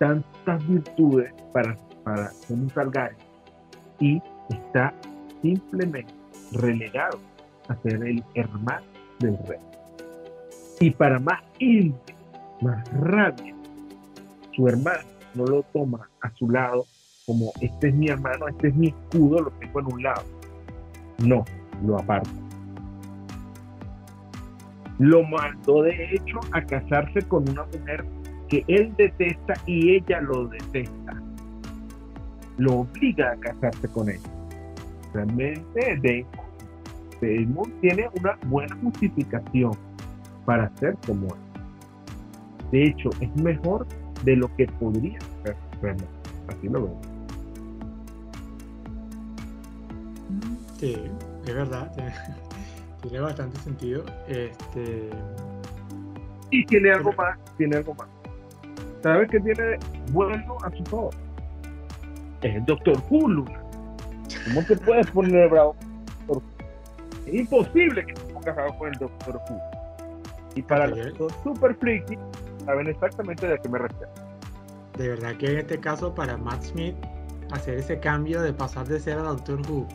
[0.00, 3.16] tantas virtudes para para un Targaryen
[3.98, 4.92] y está
[5.42, 6.12] simplemente
[6.52, 7.18] relegado
[7.68, 8.86] a ser el hermano
[9.18, 9.58] del rey.
[10.80, 11.94] Y para más ira,
[12.62, 13.54] más rabia,
[14.56, 16.86] su hermano no lo toma a su lado
[17.26, 20.22] como este es mi hermano, este es mi escudo, lo tengo en un lado.
[21.18, 21.44] No,
[21.86, 22.30] lo aparta.
[24.98, 28.04] Lo mandó de hecho a casarse con una mujer
[28.50, 31.22] que él detesta y ella lo detesta.
[32.58, 34.28] Lo obliga a casarse con ella.
[35.14, 36.26] Realmente
[37.20, 39.72] Damon, tiene una buena justificación
[40.44, 41.40] para ser como él.
[42.72, 43.86] De hecho, es mejor
[44.24, 45.56] de lo que podría ser.
[46.48, 47.00] Así lo veo.
[50.78, 50.96] Sí,
[51.46, 51.92] es verdad.
[53.02, 54.04] tiene bastante sentido.
[54.28, 55.10] Este...
[56.50, 58.08] Y tiene algo más, tiene algo más.
[59.02, 59.78] ¿Sabes qué tiene
[60.12, 61.14] bueno a su favor?
[62.42, 63.44] Es el Doctor Who,
[64.46, 65.76] ¿Cómo te puedes poner bravo?
[67.26, 69.60] Es imposible que te pongas bravo con el Doctor Who.
[70.54, 72.18] Y para los super friki,
[72.64, 74.12] saben exactamente de qué me refiero.
[74.96, 76.96] De verdad que en este caso, para Matt Smith,
[77.52, 79.86] hacer ese cambio de pasar de ser a Doctor Who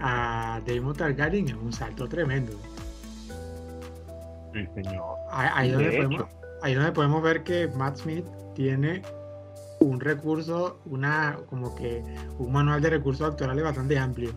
[0.00, 2.52] a Damon Targaryen es un salto tremendo.
[4.52, 5.02] Sí, señor.
[5.30, 6.24] Ahí, donde podemos,
[6.62, 9.02] ahí donde podemos ver que Matt Smith tiene
[9.80, 12.02] un recurso, una como que
[12.38, 14.30] un manual de recursos actorales bastante amplio.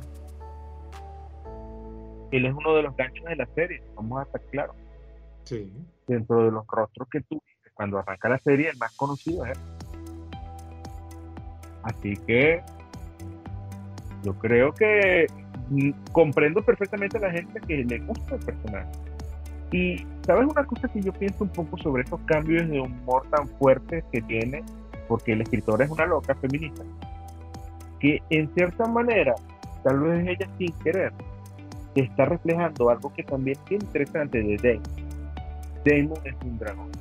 [2.32, 4.76] Él es uno de los ganchos de la serie, vamos a estar claros.
[5.44, 5.72] Sí.
[6.08, 7.42] Dentro de los rostros que tú
[7.74, 9.64] cuando arranca la serie, el más conocido es él.
[11.84, 12.62] Así que
[14.24, 15.28] yo creo que
[16.12, 18.92] comprendo perfectamente a la gente que le gusta el personaje.
[19.72, 23.48] Y sabes una cosa que yo pienso un poco sobre esos cambios de humor tan
[23.48, 24.64] fuertes que tiene,
[25.08, 26.84] porque el escritor es una loca feminista,
[28.00, 29.36] que en cierta manera,
[29.84, 31.14] tal vez ella sin querer,
[31.96, 35.10] está reflejando algo que también es interesante de Damon.
[35.86, 36.92] Damon es un dragón.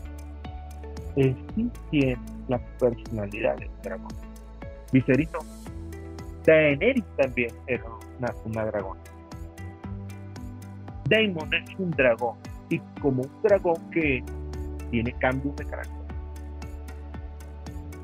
[1.17, 4.13] Él sí tiene la personalidad del dragón.
[4.93, 5.41] Viserys no.
[6.45, 7.85] Daenerys también era
[8.47, 8.97] una, dragón.
[11.09, 12.37] Daemon es un dragón
[12.71, 14.23] y como un dragón que
[14.91, 15.95] tiene cambios de carácter.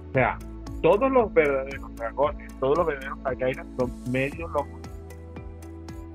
[0.09, 0.39] O sea,
[0.83, 4.81] todos los verdaderos dragones, todos los verdaderos Targaryen son medio locos.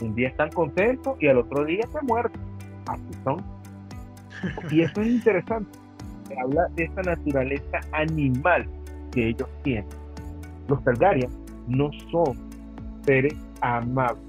[0.02, 2.32] Un día están contentos y al otro día se mueren.
[2.86, 3.44] Así son.
[4.72, 5.78] Y eso es interesante.
[6.42, 8.70] Habla de esa naturaleza animal
[9.12, 9.90] que ellos tienen.
[10.68, 11.32] Los Targaryen
[11.68, 12.38] no son
[13.04, 14.24] seres amables,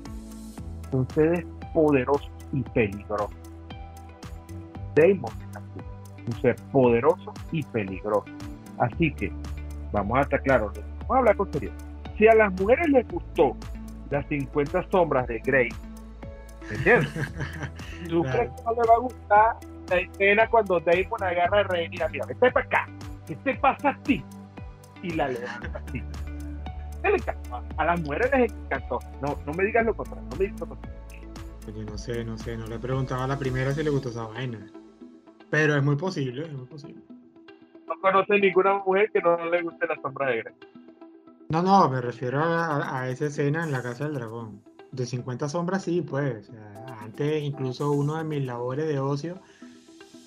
[0.91, 3.40] son seres poderosos y peligrosos.
[4.95, 5.33] Daemon
[6.19, 8.31] es un ser poderoso y peligroso.
[8.79, 9.33] Así que,
[9.93, 11.75] vamos a estar claros, vamos a hablar con seriedad.
[12.17, 13.57] Si a las mujeres les gustó
[14.11, 15.69] las 50 sombras de Grey,
[16.69, 17.11] ¿me entiendes?
[18.09, 19.57] ¿Tú crees que no le va a gustar
[19.89, 22.89] la escena cuando Damon agarra a Rey y mira, mira, vete para acá,
[23.27, 24.25] ¿qué te pasa a ti?
[25.03, 26.03] Y la levanta así.
[27.77, 28.99] A las mujeres les encantó.
[29.23, 31.01] No, no me digas lo contrario, no me digas lo contrario.
[31.67, 34.11] Oye, no sé, no sé, no le he preguntado a la primera si le gustó
[34.11, 34.59] esa vaina.
[35.51, 37.03] Pero es muy posible, es muy posible.
[37.87, 40.55] No conoce ninguna mujer que no le guste la sombra de Grey.
[41.49, 44.63] No, no, me refiero a, esa escena en la Casa del Dragón.
[44.93, 46.51] De 50 sombras sí, pues.
[47.01, 49.41] antes incluso uno de mis labores de ocio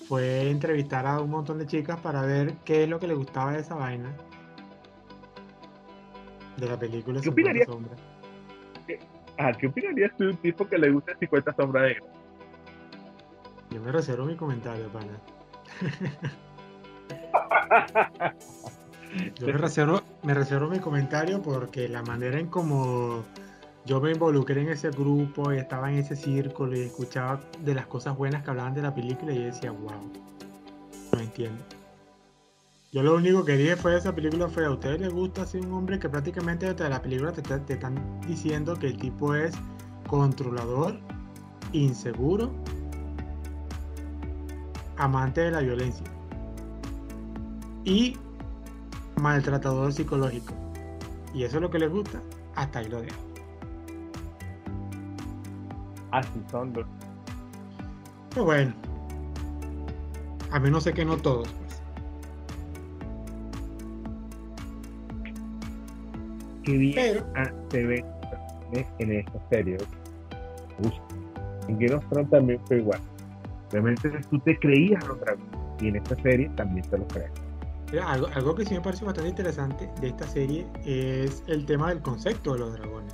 [0.06, 3.52] fue entrevistar a un montón de chicas para ver qué es lo que le gustaba
[3.52, 4.14] de esa vaina.
[6.58, 7.20] De la película.
[7.22, 7.68] ¿Qué opinarías?
[9.38, 11.96] Ah, ¿Qué opinarías de un tipo que le gusta 50 sombras de
[13.74, 15.18] Yo me reservo mi comentario, pana.
[19.34, 23.24] Yo me reservo, me reservo mi comentario porque la manera en como
[23.84, 27.86] yo me involucré en ese grupo y estaba en ese círculo y escuchaba de las
[27.86, 30.08] cosas buenas que hablaban de la película y yo decía, wow,
[31.12, 31.64] no entiendo.
[32.92, 35.72] Yo lo único que dije fue esa película fue, ¿a ustedes les gusta así un
[35.72, 39.52] hombre que prácticamente desde la película te, te están diciendo que el tipo es
[40.06, 41.00] controlador,
[41.72, 42.52] inseguro,
[44.96, 46.06] amante de la violencia
[47.84, 48.16] y
[49.20, 50.54] maltratador psicológico?
[51.34, 52.20] Y eso es lo que les gusta,
[52.54, 53.16] hasta ahí lo dejo.
[56.10, 56.86] Así son los.
[58.30, 58.72] Pero bueno,
[60.50, 61.48] a menos sé que no todos.
[66.64, 67.24] qué bien
[67.70, 68.04] se ve
[68.98, 69.78] en esta serie.
[71.68, 73.00] en Game of Thrones también fue igual.
[73.74, 75.48] Realmente tú te creías los dragones
[75.80, 77.32] y en esta serie también te lo crees.
[78.00, 82.00] algo, algo, que sí me parece bastante interesante de esta serie es el tema del
[82.00, 83.12] concepto de los dragones.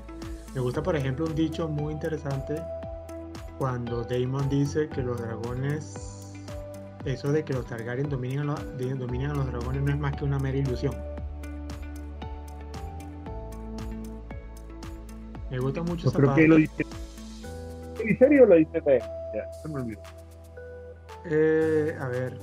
[0.54, 2.60] Me gusta, por ejemplo, un dicho muy interesante
[3.56, 6.34] cuando Damon dice que los dragones,
[7.06, 10.24] eso de que los Targaryen dominen a los, a los dragones no es más que
[10.26, 10.94] una mera ilusión.
[15.50, 16.84] Me gusta mucho esa creo que lo dice.
[18.04, 20.19] ¿En serio lo dice Ya, se me olvidó.
[21.26, 22.38] Eh, a ver.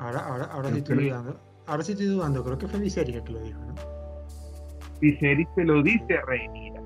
[0.00, 1.40] Ahora, ahora, ahora sí estoy dudando.
[1.66, 2.44] Ahora sí estoy dudando.
[2.44, 3.74] Creo que fue Viserys que lo dijo, ¿no?
[5.00, 6.82] Viserys se lo dice a Rhaenyra.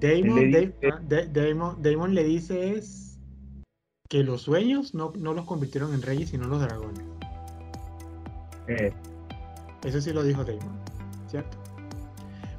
[0.00, 3.18] Damon, Damon, le dice es
[4.08, 7.04] que los sueños no, los convirtieron en reyes, sino los dragones.
[8.68, 8.92] Eh.
[9.84, 10.80] Eso sí lo dijo Damon,
[11.28, 11.58] ¿cierto?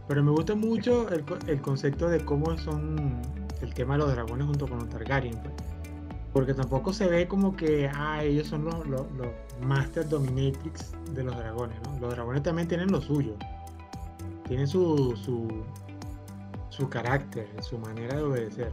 [0.08, 3.22] Pero me gusta mucho el, concepto de cómo son
[3.62, 5.38] el tema de los dragones junto con los Targaryen.
[5.38, 5.54] Pues.
[6.34, 9.06] Porque tampoco se ve como que ah, ellos son los, los,
[9.62, 11.78] Master Dominatrix de los dragones.
[12.00, 13.36] Los dragones también tienen lo suyo.
[14.48, 15.16] Tienen su,
[16.70, 18.72] su carácter, su manera de obedecer.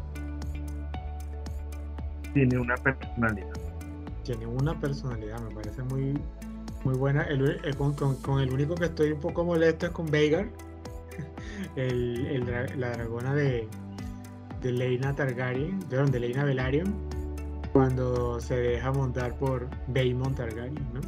[2.32, 3.52] Tiene una personalidad.
[4.22, 6.20] Tiene una personalidad, me parece muy,
[6.84, 7.22] muy buena.
[7.22, 10.46] El, con, el único que estoy un poco molesto es con Veigar,
[11.76, 12.44] el,
[12.78, 13.66] la dragona de,
[14.62, 16.94] de Leina Targaryen, de, de Leina Velaryon,
[17.76, 21.00] cuando se deja montar por Daemon Targaryen, ¿no?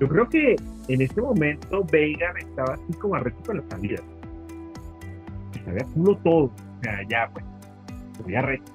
[0.00, 0.56] Yo creo que
[0.88, 4.02] en ese momento Veigar estaba así como arrecho con la salida.
[5.52, 6.44] Se culo todo.
[6.44, 7.44] O sea, ya pues,
[8.24, 8.72] voy arrecho.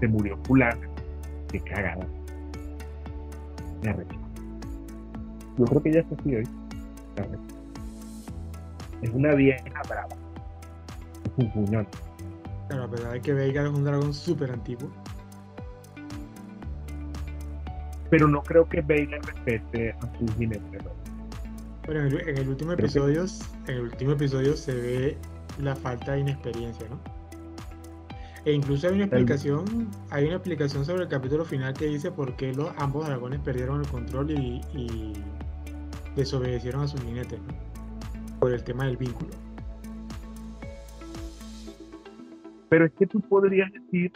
[0.00, 0.88] Se murió fulana.
[1.52, 2.06] Qué cagada.
[3.82, 4.18] Me arrecho.
[5.58, 6.48] Yo creo que ya está así hoy.
[9.02, 10.16] Es una vieja brava.
[11.26, 11.86] Es un puñón.
[12.70, 14.88] Pero la verdad es que Veigar es un dragón súper antiguo.
[18.10, 20.78] Pero no creo que Veigar respete a su jinete.
[21.84, 23.24] Bueno, en el, último episodio,
[23.66, 25.18] en el último episodio se ve
[25.58, 27.00] la falta de inexperiencia, ¿no?
[28.44, 32.36] E incluso hay una explicación, hay una explicación sobre el capítulo final que dice por
[32.36, 35.12] qué los ambos dragones perdieron el control y,
[36.14, 38.38] desobedecieron a sus jinetes, ¿no?
[38.38, 39.30] Por el tema del vínculo.
[42.70, 44.12] Pero es que tú podrías decir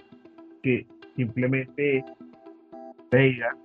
[0.63, 0.87] que
[1.17, 2.05] simplemente
[3.11, 3.57] Veiga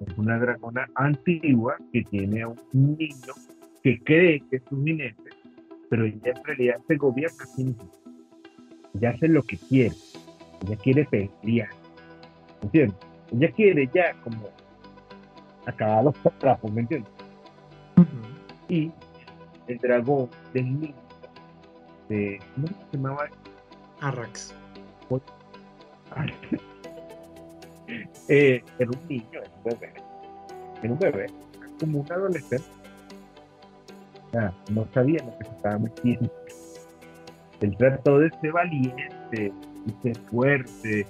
[0.00, 3.34] es una dragona antigua que tiene a un niño
[3.82, 5.30] que cree que es un jinete,
[5.90, 7.84] pero ella en realidad se gobierna a sí misma.
[8.94, 9.94] Ella hace lo que quiere.
[10.66, 11.68] Ella quiere pelear.
[12.62, 12.96] ¿Entiendes?
[13.32, 14.48] Ella quiere ya como
[15.66, 17.12] acabar los trapos, ¿me entiendes?
[18.68, 18.90] Y
[19.66, 20.94] el dragón del niño
[22.08, 22.40] de.
[22.54, 23.28] ¿Cómo se llamaba?
[24.00, 24.54] Arrax.
[28.28, 29.92] eh, era un niño, era un bebé.
[30.82, 31.26] Era un bebé,
[31.80, 32.66] como un adolescente.
[34.70, 36.30] no sabía lo que se estaba metiendo.
[37.60, 39.52] Él trató de ser valiente
[39.86, 41.06] y ser fuerte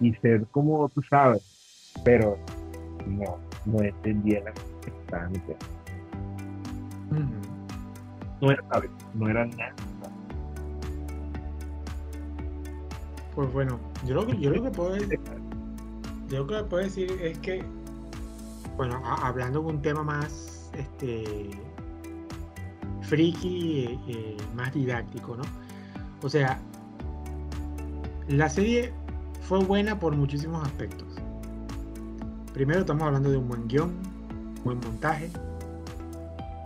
[0.00, 2.38] y ser como tú sabes, pero
[3.06, 5.66] no, no entendía la que estaba metiendo.
[8.40, 8.62] No era,
[9.14, 9.74] no era nada.
[13.34, 15.20] Pues bueno, yo lo que, yo lo que puedo decir,
[16.28, 17.64] yo lo que puedo decir es que,
[18.76, 21.50] bueno, hablando de un tema más este
[23.02, 25.42] friki, eh, más didáctico, ¿no?
[26.22, 26.60] O sea,
[28.28, 28.92] la serie
[29.42, 31.08] fue buena por muchísimos aspectos.
[32.52, 33.92] Primero estamos hablando de un buen guion,
[34.64, 35.30] buen montaje,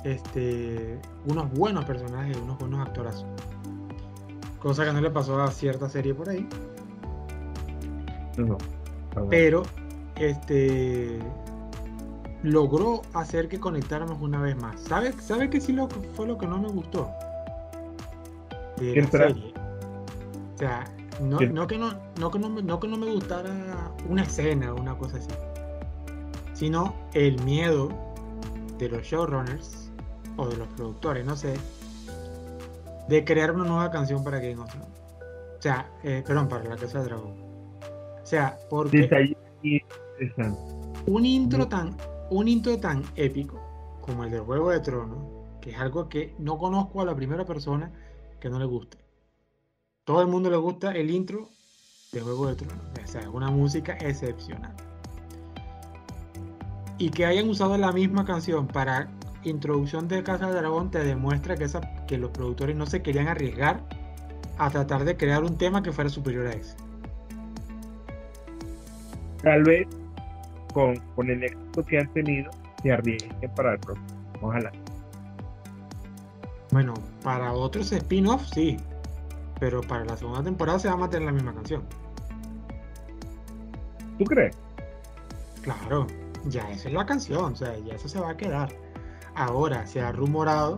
[0.05, 3.25] este, unos buenos personajes, unos buenos actorazos.
[4.65, 6.49] Cosa que no le pasó a cierta serie por ahí.
[9.29, 9.63] Pero
[10.17, 11.19] este
[12.43, 14.81] logró hacer que conectáramos una vez más.
[14.81, 17.11] ¿Sabes sabe qué sí lo, fue lo que no me gustó?
[18.79, 19.53] De la serie.
[20.55, 20.85] O sea,
[21.21, 23.51] no, no, que no, no, que no, no que no me gustara
[24.09, 25.29] una escena o una cosa así,
[26.55, 27.91] sino el miedo
[28.79, 29.91] de los showrunners
[30.39, 31.55] o de los productores, no sé,
[33.09, 35.01] de crear una nueva canción para Game of Thrones.
[35.59, 37.35] O sea, eh, perdón, para la Casa del Dragón.
[38.23, 39.35] O sea, porque
[41.07, 41.97] un intro tan,
[42.31, 43.61] un intro tan épico
[44.01, 45.19] como el del Juego de Tronos,
[45.61, 47.91] que es algo que no conozco a la primera persona
[48.41, 48.99] que no le guste.
[50.05, 51.49] Todo el mundo le gusta el intro
[52.13, 52.85] de Juego de Tronos.
[53.03, 54.75] O sea, es una música excepcional.
[56.99, 59.09] Y que hayan usado la misma canción para
[59.45, 63.29] introducción de Casa del Dragón te demuestra que, esa, que los productores no se querían
[63.29, 63.81] arriesgar
[64.59, 66.77] a tratar de crear un tema que fuera superior a ese.
[69.43, 69.87] Tal vez
[70.73, 72.51] con, con el éxito que han tenido,
[72.83, 74.07] se arriesguen para el próximo.
[74.41, 74.73] Ojalá.
[76.71, 78.77] Bueno, para otros spin-offs sí,
[79.61, 81.83] pero para la segunda temporada se va a mantener la misma canción.
[84.19, 84.57] ¿Tú crees?
[85.63, 86.07] Claro,
[86.47, 88.69] ya esa es la canción, o sea, ya eso se va a quedar.
[89.35, 90.77] Ahora se ha rumorado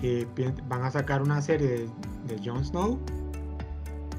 [0.00, 0.26] que
[0.68, 1.88] van a sacar una serie
[2.26, 2.98] de, Jon Snow,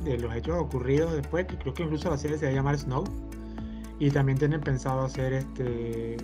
[0.03, 2.77] de los hechos ocurridos después, que creo que incluso la serie se va a llamar
[2.77, 3.03] Snow.
[3.99, 6.17] Y también tienen pensado hacer este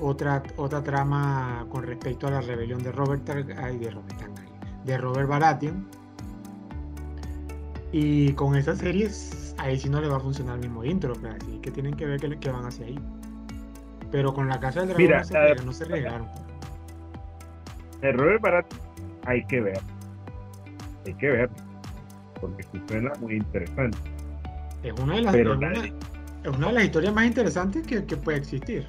[0.00, 4.38] otra, otra trama con respecto a la rebelión de Robert de Robert
[4.84, 5.86] de Robert Baratheon.
[7.92, 11.34] Y con esa series ahí sí no le va a funcionar el mismo intro, pues,
[11.34, 12.98] así que tienen que ver qué, van hacia ahí.
[14.10, 16.28] Pero con la casa del dragón no, se, no se regaron.
[18.02, 18.80] El Robert Baratheon
[19.26, 19.80] hay que ver.
[21.06, 21.50] Hay que ver.
[22.40, 23.98] Porque suena muy interesante.
[24.82, 25.46] Es una de las, es
[26.56, 28.86] una, de las historias más interesantes que, puede existir.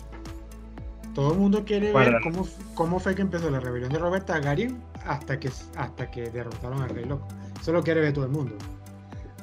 [1.16, 4.80] Todo el mundo quiere ver cómo, cómo fue que empezó la rebelión de Robert Targaryen
[5.06, 7.28] hasta que, hasta que derrotaron al Rey Loco.
[7.60, 8.56] Eso lo quiere ver todo el mundo.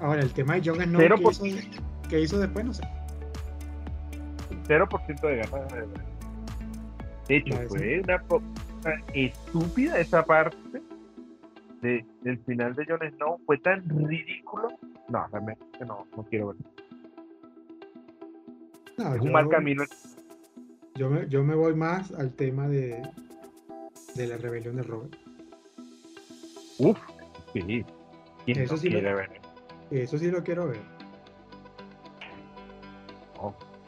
[0.01, 1.01] Ahora, el tema de Jon Snow,
[2.09, 2.65] ¿qué, hizo, después?
[2.65, 2.83] No sé.
[4.67, 5.73] 0% de ganas
[7.29, 8.23] de hecho, fue una,
[9.13, 10.57] estúpida esa parte
[11.83, 13.41] de, del final de Jon Snow.
[13.45, 14.69] Fue tan ridículo.
[15.09, 16.65] No, realmente no, no quiero verlo.
[19.17, 19.85] es un mal camino.
[20.95, 23.03] Yo me, yo me voy más al tema de,
[24.15, 25.17] de la rebelión de Robert.
[26.79, 26.99] Uf,
[27.53, 27.85] sí.
[28.47, 29.41] eso sí lo, ver?
[29.91, 30.96] Eso sí lo quiero ver.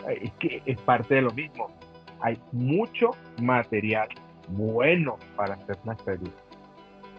[0.09, 1.71] Es que es parte de lo mismo.
[2.21, 4.09] Hay mucho material
[4.49, 6.31] bueno para hacer una serie.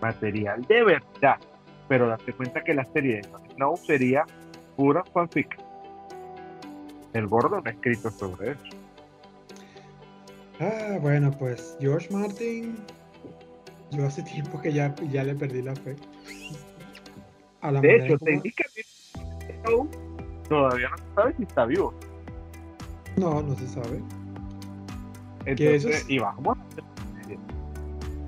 [0.01, 1.37] Material de verdad.
[1.87, 3.23] Pero date cuenta que la serie de
[3.53, 4.25] Snow sería
[4.75, 5.57] pura fanfic.
[7.13, 8.63] El gordo no ha escrito sobre eso.
[10.59, 12.75] Ah, bueno, pues George Martin
[13.91, 15.95] yo hace tiempo que ya, ya le perdí la fe.
[17.81, 18.85] de hecho, técnicamente
[20.47, 21.93] todavía no sabe si está vivo.
[23.19, 24.01] No, no se sabe.
[25.45, 26.19] Entonces, y.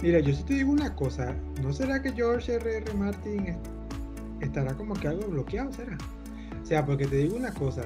[0.01, 1.35] Mira, yo sí te digo una cosa.
[1.61, 2.77] ¿No será que George R.R.
[2.77, 2.93] R.
[2.95, 3.57] Martin
[4.39, 5.71] estará como que algo bloqueado?
[5.73, 5.97] ¿Será?
[6.61, 7.83] O sea, porque te digo una cosa.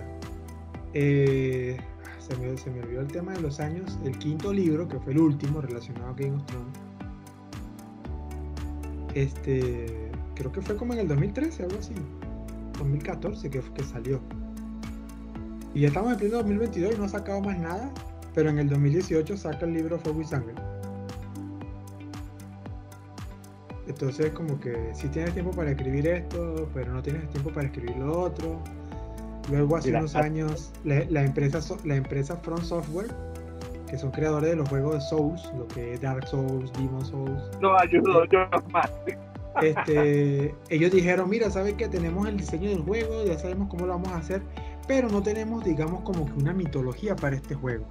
[0.93, 1.78] Eh,
[2.20, 3.99] se, me, se me olvidó el tema de los años.
[4.06, 6.86] El quinto libro, que fue el último relacionado a Game of Thrones
[9.16, 11.93] este, creo que fue como en el 2013, algo así,
[12.78, 14.20] 2014 que, que salió.
[15.76, 17.91] Y ya estamos en pleno 2022 y no ha sacado más nada,
[18.34, 20.55] pero en el 2018 saca el libro Fuego y Sangre.
[23.86, 27.97] Entonces como que si tienes tiempo para escribir esto, pero no tienes tiempo para escribir
[27.97, 28.57] lo otro.
[29.51, 33.13] Luego hace unos años la, empresa, la empresa Front Software
[33.89, 37.43] que son creadores de los juegos de Souls, lo que es Dark Souls, Demon Souls.
[37.61, 38.89] No ayudo yo más.
[39.61, 43.93] Este, ellos dijeron, mira, ¿sabes que tenemos el diseño del juego, ya sabemos cómo lo
[43.93, 44.41] vamos a hacer,
[44.88, 47.88] pero no tenemos, digamos, como que una mitología para este juego.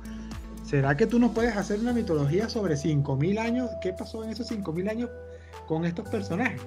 [0.64, 3.70] ¿Será que tú nos puedes hacer una mitología sobre 5.000 años?
[3.82, 5.11] ¿Qué pasó en esos 5.000 años
[5.66, 6.61] con estos personajes?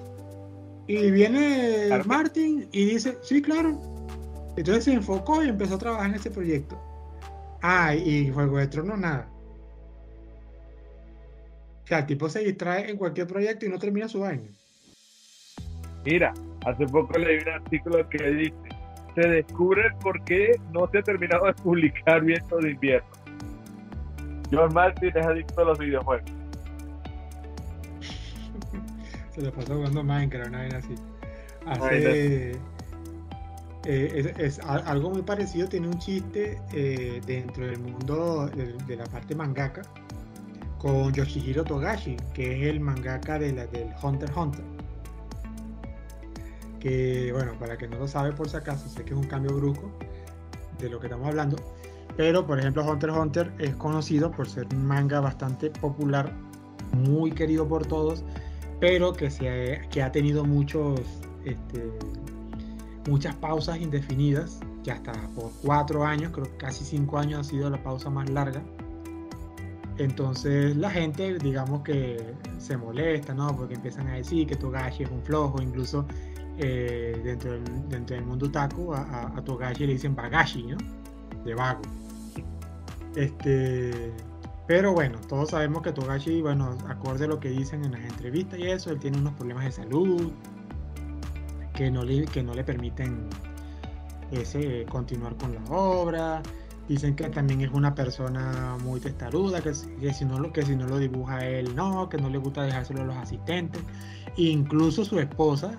[0.86, 3.78] Y viene Martin y dice, sí, claro.
[4.56, 6.80] Entonces se enfocó y empezó a trabajar en ese proyecto.
[7.60, 9.28] Ah, y Juego de Tronos nada.
[11.84, 14.48] O sea, el tipo se distrae en cualquier proyecto y no termina su año.
[16.04, 16.32] Mira,
[16.64, 18.54] hace poco leí un artículo que dice,
[19.20, 23.08] se descubre por qué no se ha terminado de publicar Viento de Invierno.
[24.52, 26.30] John Martin es adicto a los videojuegos.
[29.34, 30.94] se lo pasó jugando Minecraft, una vez así.
[31.66, 32.52] Hace...
[33.84, 39.34] Eh, es, algo muy parecido, tiene un chiste eh, dentro del mundo de, la parte
[39.34, 39.82] mangaka
[40.78, 44.64] con Yoshihiro Togashi, que es el mangaka de la, del Hunter Hunter.
[46.80, 49.54] Que bueno, para que no lo sabe por si acaso, sé que es un cambio
[49.56, 49.90] brusco
[50.78, 51.56] de lo que estamos hablando.
[52.16, 56.32] Pero por ejemplo Hunter Hunter es conocido por ser un manga bastante popular,
[56.92, 58.24] muy querido por todos,
[58.80, 61.00] pero que, se que ha tenido muchos
[61.44, 61.90] este,
[63.08, 67.70] muchas pausas indefinidas, ya hasta por cuatro años, creo que casi cinco años ha sido
[67.70, 68.62] la pausa más larga.
[69.96, 73.56] Entonces la gente, digamos que se molesta, ¿no?
[73.56, 76.06] Porque empiezan a decir que Togashi es un flojo, incluso
[76.58, 77.52] eh, dentro,
[78.16, 80.76] del, mundo taco a, Togashi le dicen Bagashi, ¿no?
[81.44, 81.82] De vago.
[83.14, 84.12] Este,
[84.66, 88.58] pero bueno, todos sabemos que Togashi, bueno, acorde a lo que dicen en las entrevistas
[88.58, 90.32] y eso, él tiene unos problemas de salud,
[91.74, 93.28] que no le, que no le permiten
[94.32, 96.42] ese continuar con la obra.
[96.88, 100.98] Dicen que también es una persona muy testaruda, que, si, no que si no lo
[100.98, 103.82] dibuja él, no, que no le gusta dejárselo a los asistentes.
[104.36, 105.78] Incluso su esposa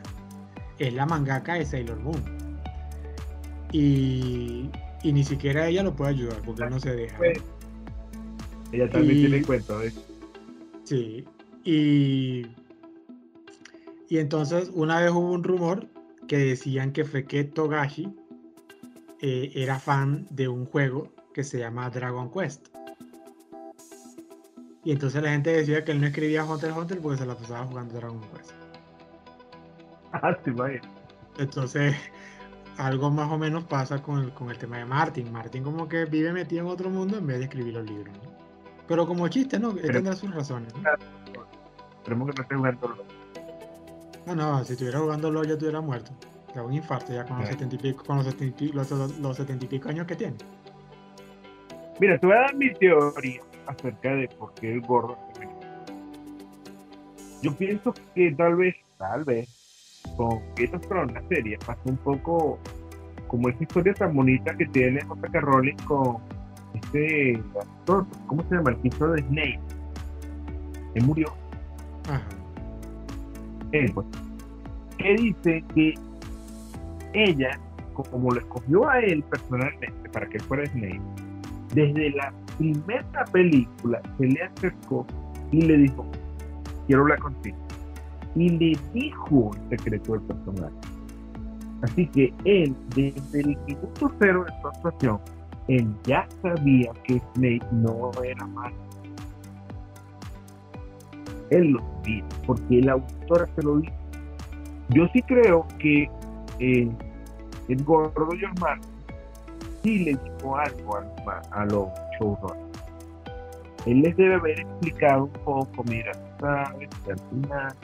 [0.80, 2.24] es la mangaka de Sailor Moon.
[3.72, 4.70] Y,
[5.04, 7.18] ni siquiera ella lo puede ayudar porque no se deja.
[8.72, 9.94] Ella también tiene cuenta ¿eh?
[10.84, 11.26] Sí.
[11.64, 12.48] Y,
[14.08, 15.88] y entonces una vez hubo un rumor
[16.28, 18.14] que decían que fue que Togashi
[19.22, 22.68] eh, era fan de un juego que se llama Dragon Quest.
[24.84, 27.36] Y entonces la gente decía que él no escribía Hunter x Hunter porque se la
[27.36, 28.59] pasaba jugando Dragon Quest.
[31.38, 31.96] Entonces,
[32.78, 35.32] algo más o menos pasa con el, con el tema de Martin.
[35.32, 38.16] Martin como que vive metido en otro mundo en vez de escribir los libros.
[38.88, 39.72] Pero como chiste, ¿no?
[39.72, 40.74] Él tendrá sus razones.
[41.98, 43.06] Esperemos que no esté jugando LOL.
[44.26, 46.12] No, no, si estuviera jugando LOL ya estuviera muerto.
[46.56, 48.88] Da un infarto ya con los setenta y pico, con los setenta y, los,
[49.70, 50.36] pico años que tiene.
[52.00, 55.18] Mira, te voy a dar mi teoría acerca de por qué el gordo
[57.44, 59.59] Yo pienso que tal vez, tal vez,
[60.20, 62.60] con estos of la serie, pasó un poco
[63.28, 65.40] como esa historia tan bonita que tiene J.K.
[65.40, 66.18] Rowling con
[66.74, 68.72] este actor, ¿cómo se llama?
[68.72, 69.60] El que de Snake.
[70.96, 71.34] Él murió.
[72.10, 72.22] Ajá.
[73.72, 74.08] Eh, pues,
[74.98, 75.94] que dice que
[77.14, 77.58] ella,
[77.94, 81.02] como lo escogió a él personalmente para que fuera Snake,
[81.74, 85.08] desde la primera película se le acercó
[85.54, 86.06] y le dijo,
[86.88, 87.69] quiero hablar contigo.
[88.36, 90.76] Y le dijo el secreto del personaje.
[91.82, 95.20] Así que él, desde el minuto cero de su actuación,
[95.68, 98.76] él ya sabía que Snake no era malo.
[101.50, 103.94] Él lo sabía, porque la autora se lo dijo.
[104.90, 106.10] Yo sí creo que
[106.60, 106.90] eh,
[107.68, 108.90] el gordo Martin
[109.84, 110.98] sí le dijo algo
[111.52, 111.88] a, los
[112.20, 112.60] showrunners.
[113.86, 117.76] Él les debe haber explicado un poco, mira, sabes al final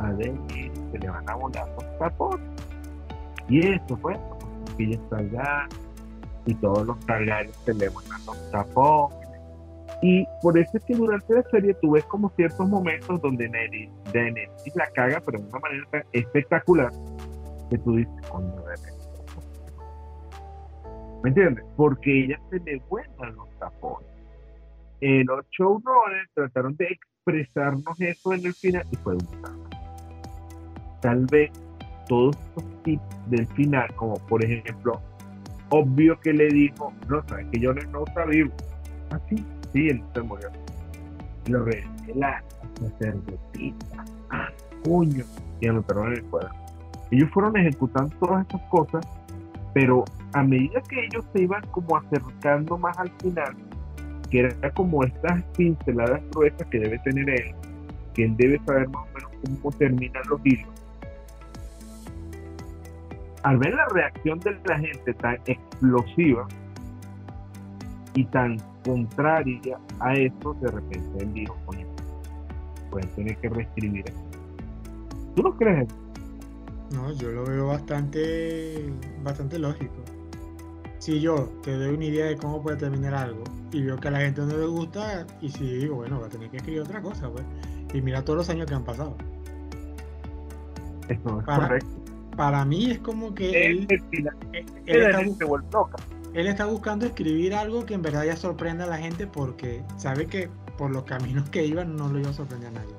[0.00, 2.46] a Dennis se le van a volar los tapones.
[3.48, 4.16] Y eso fue,
[4.78, 5.68] ella está allá
[6.46, 9.18] y todos los Targaryen se le van a los tapones.
[10.00, 13.90] Y por eso es que durante la serie tú ves como ciertos momentos donde Nelly,
[14.74, 16.92] la caga, pero de una manera espectacular,
[17.70, 18.54] que tú dices, coño,
[21.22, 21.64] ¿Me entiendes?
[21.76, 24.08] Porque ella se le vuelven los tapones.
[25.00, 29.57] Eh, los showrunners trataron de expresarnos eso en el final y fue un
[31.00, 31.50] Tal vez
[32.08, 35.00] todos esos tips del final, como por ejemplo,
[35.70, 38.22] obvio que le dijo, no, sabes que yo no está.
[38.22, 38.44] Así,
[39.10, 39.20] ah,
[39.72, 40.48] sí, él se murió.
[41.48, 42.42] Lo revela,
[42.80, 44.48] sacerdotita, ah,
[44.84, 45.24] coño,
[45.60, 46.50] y me en el cuadro.
[47.10, 49.06] Ellos fueron ejecutando todas estas cosas,
[49.72, 53.54] pero a medida que ellos se iban como acercando más al final,
[54.30, 57.54] que era como estas pinceladas gruesas que debe tener él,
[58.14, 59.30] que él debe saber más o menos
[59.62, 60.77] cómo terminan los hilos.
[63.42, 66.46] Al ver la reacción de la gente tan explosiva
[68.14, 71.86] y tan contraria a esto, de repente él dijo, coño,
[72.90, 74.20] pueden tener que reescribir esto.
[75.36, 75.96] ¿Tú no crees eso?
[76.90, 78.90] No, yo lo veo bastante,
[79.22, 79.94] bastante lógico.
[80.98, 84.10] Si yo te doy una idea de cómo puede terminar algo y veo que a
[84.10, 87.00] la gente no le gusta, y si digo, bueno, va a tener que escribir otra
[87.00, 87.44] cosa, pues.
[87.94, 89.16] Y mira todos los años que han pasado.
[91.08, 91.97] Eso es para, correcto.
[92.38, 93.88] Para mí es como que él,
[94.86, 100.26] él, está, buscando escribir algo que en verdad ya sorprenda a la gente porque sabe
[100.26, 102.94] que por los caminos que iban no lo iba a sorprender a nadie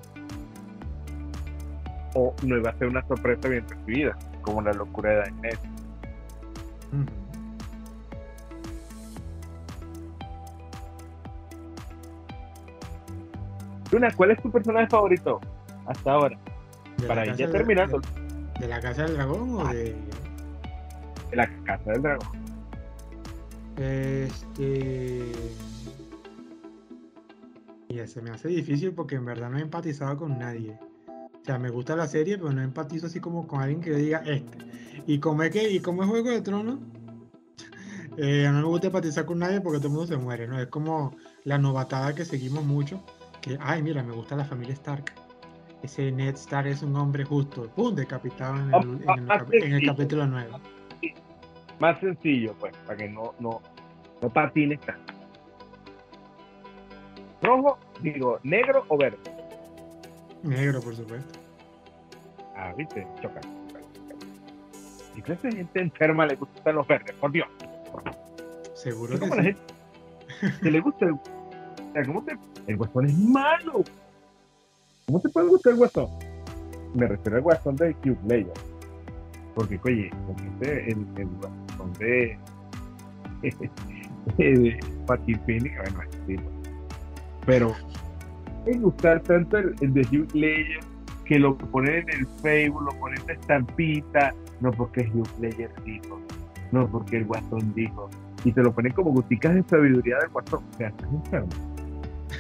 [2.16, 5.60] o no iba a ser una sorpresa bien recibida, como la locura de Daenerys.
[13.90, 15.40] Luna, ¿cuál es tu personaje favorito
[15.86, 16.38] hasta ahora?
[17.08, 18.02] Para ir ya terminando.
[18.02, 18.19] De,
[18.68, 19.96] la Casa del Dragón o de.?
[21.32, 22.28] De la Casa del Dragón.
[23.78, 25.32] Este.
[27.88, 30.78] Y se me hace difícil porque en verdad no he empatizado con nadie.
[31.08, 34.22] O sea, me gusta la serie, pero no empatizo así como con alguien que diga
[34.26, 34.58] este.
[35.08, 36.80] Y como es que, y como es Juego de Tronos,
[38.18, 40.60] eh, no me gusta empatizar con nadie porque todo el mundo se muere, ¿no?
[40.60, 43.04] Es como la novatada que seguimos mucho,
[43.42, 45.14] que, ay, mira, me gusta la familia Stark.
[45.84, 47.70] Ese Ned Stark es un hombre justo.
[47.70, 47.96] ¡Pum!
[47.96, 50.50] Decapitado en el, en el, capítulo 9.
[51.80, 53.62] Más sencillo, pues, para que no, no,
[54.22, 54.80] no patines
[57.42, 59.18] Rojo, digo, negro o verde.
[60.44, 61.40] Negro, por supuesto.
[62.56, 63.40] Ah, viste, choca.
[65.16, 67.16] ¿Qué clase de gente enferma le gustan los verdes?
[67.16, 67.48] Por Dios.
[68.74, 69.48] Seguro que como la sí.
[69.50, 71.22] gente que le gusta el, o
[71.94, 73.84] sea, ¿cómo te- el guasón es malo.
[75.10, 76.08] ¿Cómo te puede gustar el guasón?
[76.94, 78.54] Me refiero al guasón de Hugh Ledger.
[79.56, 82.38] Porque, oye, este, el, el guasón de,
[84.38, 86.44] de Joaquin Phoenix, bueno, es tipo.
[87.44, 87.74] Pero
[88.68, 90.80] es gustar tanto el, el de Hugh Ledger
[91.26, 94.32] que lo ponen en el Facebook, lo ponen en estampita,
[94.62, 96.22] no porque Hugh Ledger dijo,
[96.72, 98.12] no porque el guasón dijo,
[98.44, 100.64] y te lo ponen como goticas de sabiduría del guasón.
[100.72, 101.50] O sea, estás enfermo.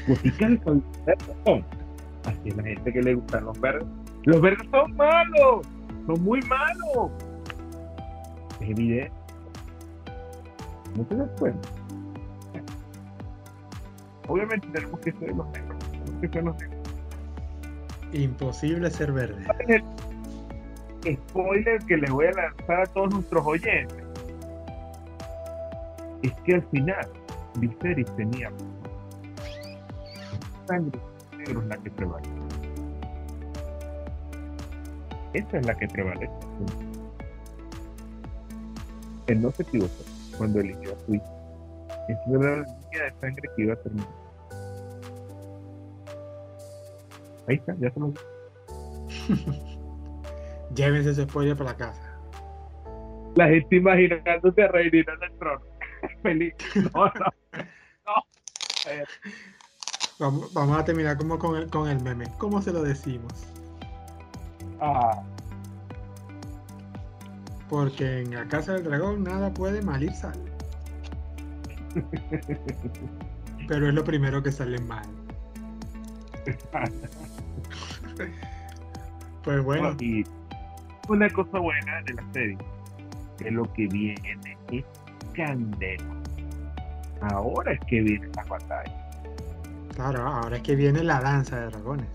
[0.07, 1.78] Goticas de sabiduría del guasón.
[2.25, 3.87] Así es la gente que le gustan los verdes.
[4.23, 5.67] Los verdes son malos.
[6.05, 7.11] Son muy malos.
[8.59, 9.11] Es evidente.
[10.95, 11.69] ¿No te das cuenta?
[14.27, 15.79] Obviamente tenemos que ser los negros.
[15.91, 16.79] Tenemos que ser los negros.
[18.13, 19.45] Imposible ser verde.
[21.05, 24.03] el spoiler que les voy a lanzar a todos nuestros oyentes
[26.23, 27.07] es que al final
[27.55, 28.51] Viserys tenía
[30.67, 30.99] sangre
[31.49, 32.29] negro es la que prevalece.
[35.33, 36.33] Esa es la que prevalece.
[39.27, 40.03] Él no se equivocó
[40.37, 41.87] cuando eligió a su hijo.
[42.07, 44.07] Esa era la línea de sangre que iba a terminar.
[47.47, 48.13] Ahí está, ya se lo
[50.75, 52.19] Llévense ese spoiler para la casa.
[53.35, 55.61] la gente imaginándose a Rhaenyra en el trono.
[56.21, 56.53] Feliz.
[56.75, 57.11] No, no.
[58.05, 58.13] no.
[60.19, 62.25] Vamos, vamos a terminar como con el, con el meme.
[62.37, 63.33] ¿Cómo se lo decimos?
[64.81, 65.23] ah,
[67.69, 70.37] Porque en la casa del dragón nada puede mal ir sal.
[73.67, 75.07] Pero es lo primero que sale mal.
[79.41, 80.25] Pues bueno, y
[81.07, 82.57] una cosa buena de la serie
[83.37, 84.83] que lo que viene es
[85.33, 86.03] candela.
[87.21, 89.08] Ahora es que viene la batalla.
[89.99, 92.07] Claro, ahora es que viene la danza de dragones.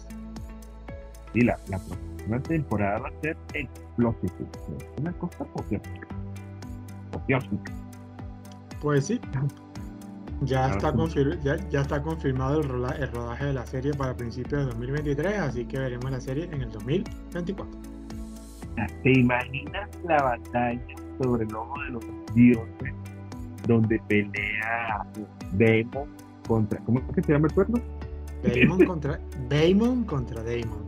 [1.35, 4.33] Y la, la próxima temporada va a ser explosiva.
[5.01, 6.09] Una cosa apoteósica.
[8.81, 9.21] Pues sí.
[10.43, 10.97] Ya está, sí.
[10.97, 14.67] confir- ya, ya está confirmado el, rola- el rodaje de la serie para principios de
[14.67, 17.81] 2023, así que veremos la serie en el 2024.
[19.03, 20.81] ¿Te imaginas la batalla
[21.23, 22.05] sobre el ojo de los
[22.35, 22.95] dioses
[23.69, 25.07] donde pelea
[25.53, 26.09] Daemon
[26.47, 26.79] contra.
[26.81, 27.81] ¿Cómo es que se llama el cuerno?
[28.43, 30.85] Daemon contra Daemon contra Daemon.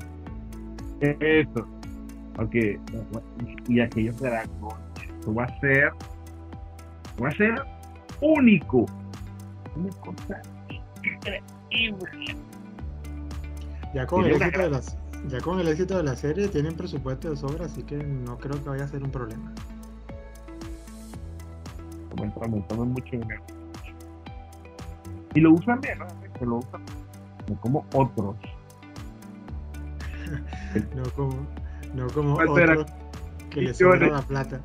[1.00, 1.66] Eso.
[2.38, 2.54] Ok.
[3.68, 4.78] Y aquellos dragones.
[5.20, 5.92] Eso va a ser.
[7.22, 7.54] Va a ser
[8.20, 8.86] único.
[9.76, 10.42] Una cosa
[11.02, 12.36] increíble.
[13.94, 14.98] Ya con, el éxito de las,
[15.28, 18.62] ya con el éxito de la serie tienen presupuesto de sobra, así que no creo
[18.62, 19.52] que vaya a ser un problema.
[22.68, 23.42] Toman mucho dinero.
[25.34, 26.06] Y lo usan bien, ¿no?
[26.38, 26.82] Se lo usan
[27.48, 28.36] no como otros.
[30.94, 31.46] No como,
[31.94, 32.86] no como otros
[33.48, 34.60] que le sobra la plata.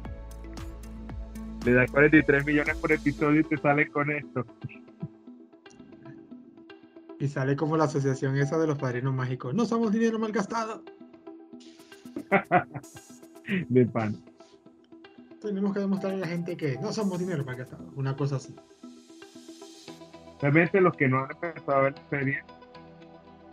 [1.63, 4.45] Le da 43 millones por episodio y te salen con esto.
[7.19, 9.53] Y sale como la asociación esa de los padrinos mágicos.
[9.53, 10.83] No somos dinero mal gastado.
[13.69, 14.17] De pan.
[15.39, 17.89] Tenemos que demostrarle a la gente que no somos dinero mal gastado.
[17.95, 18.53] Una cosa así.
[20.41, 22.43] Realmente los que no han empezado a ver la serie,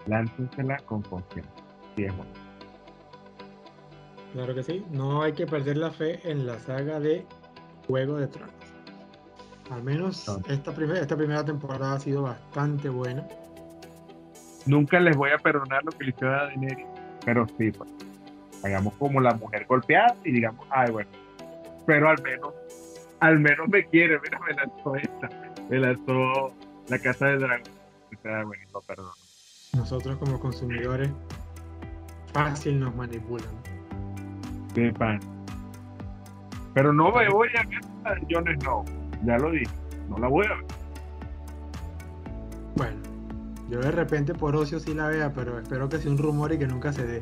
[0.07, 1.51] láncensela con confianza.
[1.97, 2.33] Sí, es bueno.
[4.33, 4.85] Claro que sí.
[4.91, 7.25] No hay que perder la fe en la saga de
[7.87, 8.55] Juego de Tronos.
[9.71, 10.39] Al menos No.
[10.53, 13.27] esta, primera esta primera temporada ha sido bastante buena.
[14.67, 16.87] Nunca les voy a perdonar lo que le hicieron a Daenerys,
[17.25, 17.91] pero sí, pues.
[18.65, 21.09] Hagamos como la mujer golpeada y digamos, ay, bueno.
[21.87, 22.53] Pero al menos,
[23.21, 24.19] al menos me quiere.
[24.21, 25.29] Mira, me lanzó esta.
[25.71, 26.53] Me lanzó
[26.89, 27.73] la casa de dragón.
[28.17, 29.13] O sea, bueno, no perdono.
[29.75, 31.11] Nosotros como consumidores
[32.33, 33.49] fácil nos manipulan.
[34.75, 35.21] De pan.
[36.75, 37.63] Pero no me voy a
[38.11, 38.85] ver Jon Snow.
[39.25, 39.73] Ya lo dije.
[40.09, 40.65] No la voy a ver.
[42.77, 42.97] Bueno,
[43.69, 46.59] yo de repente por ocio sí la vea, pero espero que sea un rumor y
[46.59, 47.21] que nunca se dé.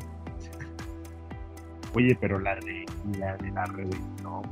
[1.93, 2.85] Oye, pero la de
[3.17, 4.43] la de la rebelión.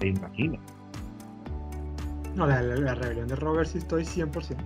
[0.00, 0.55] ¿Te imaginas?
[2.36, 4.56] No, la, la- la rebelión de Robert sí estoy 100%.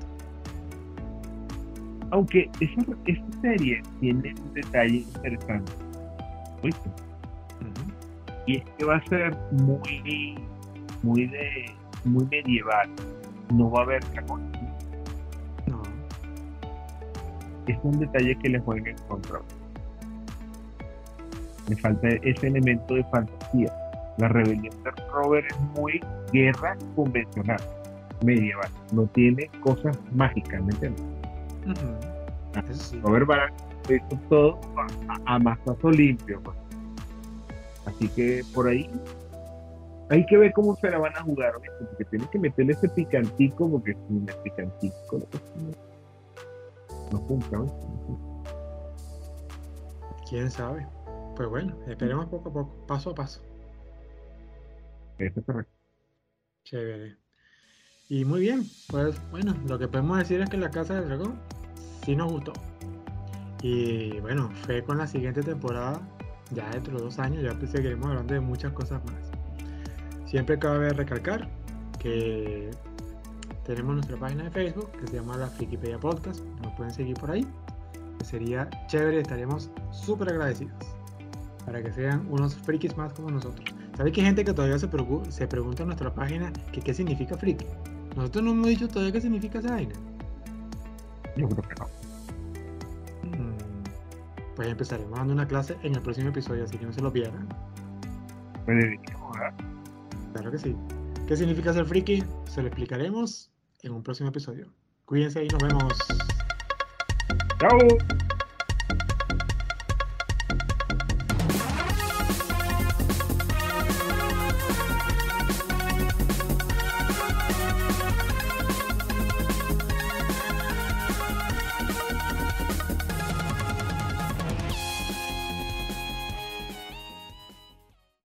[2.12, 5.72] Aunque esa, esa serie tiene un detalle interesante.
[6.62, 6.90] ¿Oíste?
[8.46, 10.36] Y es que va a ser muy,
[11.04, 11.66] muy de,
[12.04, 12.88] muy medieval.
[13.54, 14.50] No va a haber dragón.
[15.68, 15.82] No,
[17.68, 19.40] Es un detalle que les juega en contra.
[21.68, 23.72] Le falta ese elemento de fantasía.
[24.20, 25.98] La rebelión de Robert es muy
[26.30, 27.58] guerra convencional,
[28.22, 28.68] medieval.
[28.92, 31.02] No tiene cosas mágicas, ¿me entiendes?
[33.02, 33.50] Robert va a
[34.28, 34.60] todo
[35.08, 36.38] a, a, mazazo limpio.
[36.42, 36.56] Pues.
[37.86, 38.90] Así que por ahí
[40.10, 43.70] hay que ver cómo se la van a jugar, porque tiene que meterle ese picantico,
[43.70, 45.26] porque sin el picantico no,
[47.10, 47.72] no funciona.
[50.28, 50.86] ¿Quién sabe?
[51.36, 53.49] Pues bueno, esperemos poco a poco, paso a paso.
[56.64, 57.16] Chévere.
[58.08, 61.38] Y muy bien, pues bueno, lo que podemos decir es que la Casa del Dragón
[62.04, 62.52] sí nos gustó.
[63.62, 66.00] Y bueno, fue con la siguiente temporada,
[66.52, 69.30] ya dentro de dos años, ya seguiremos hablando de muchas cosas más.
[70.28, 71.48] Siempre cabe recalcar
[71.98, 72.70] que
[73.64, 76.40] tenemos nuestra página de Facebook que se llama la Frikipedia Podcast.
[76.62, 77.46] Nos pueden seguir por ahí.
[78.24, 80.74] sería chévere, estaríamos súper agradecidos
[81.64, 83.79] para que sean unos frikis más como nosotros.
[84.00, 84.88] ¿Sabes que hay gente que todavía se,
[85.28, 87.66] se pregunta en nuestra página que qué significa friki?
[88.16, 89.92] Nosotros no hemos dicho todavía qué significa esa vaina.
[91.36, 91.86] Yo creo que no.
[93.28, 93.84] Mm,
[94.56, 97.46] pues empezaremos dando una clase en el próximo episodio, así que no se lo pierdan.
[98.64, 98.86] Pues,
[100.32, 100.74] Claro que sí.
[101.28, 102.24] ¿Qué significa ser friki?
[102.46, 104.72] Se lo explicaremos en un próximo episodio.
[105.04, 105.94] Cuídense y nos vemos.
[107.58, 107.78] Chao.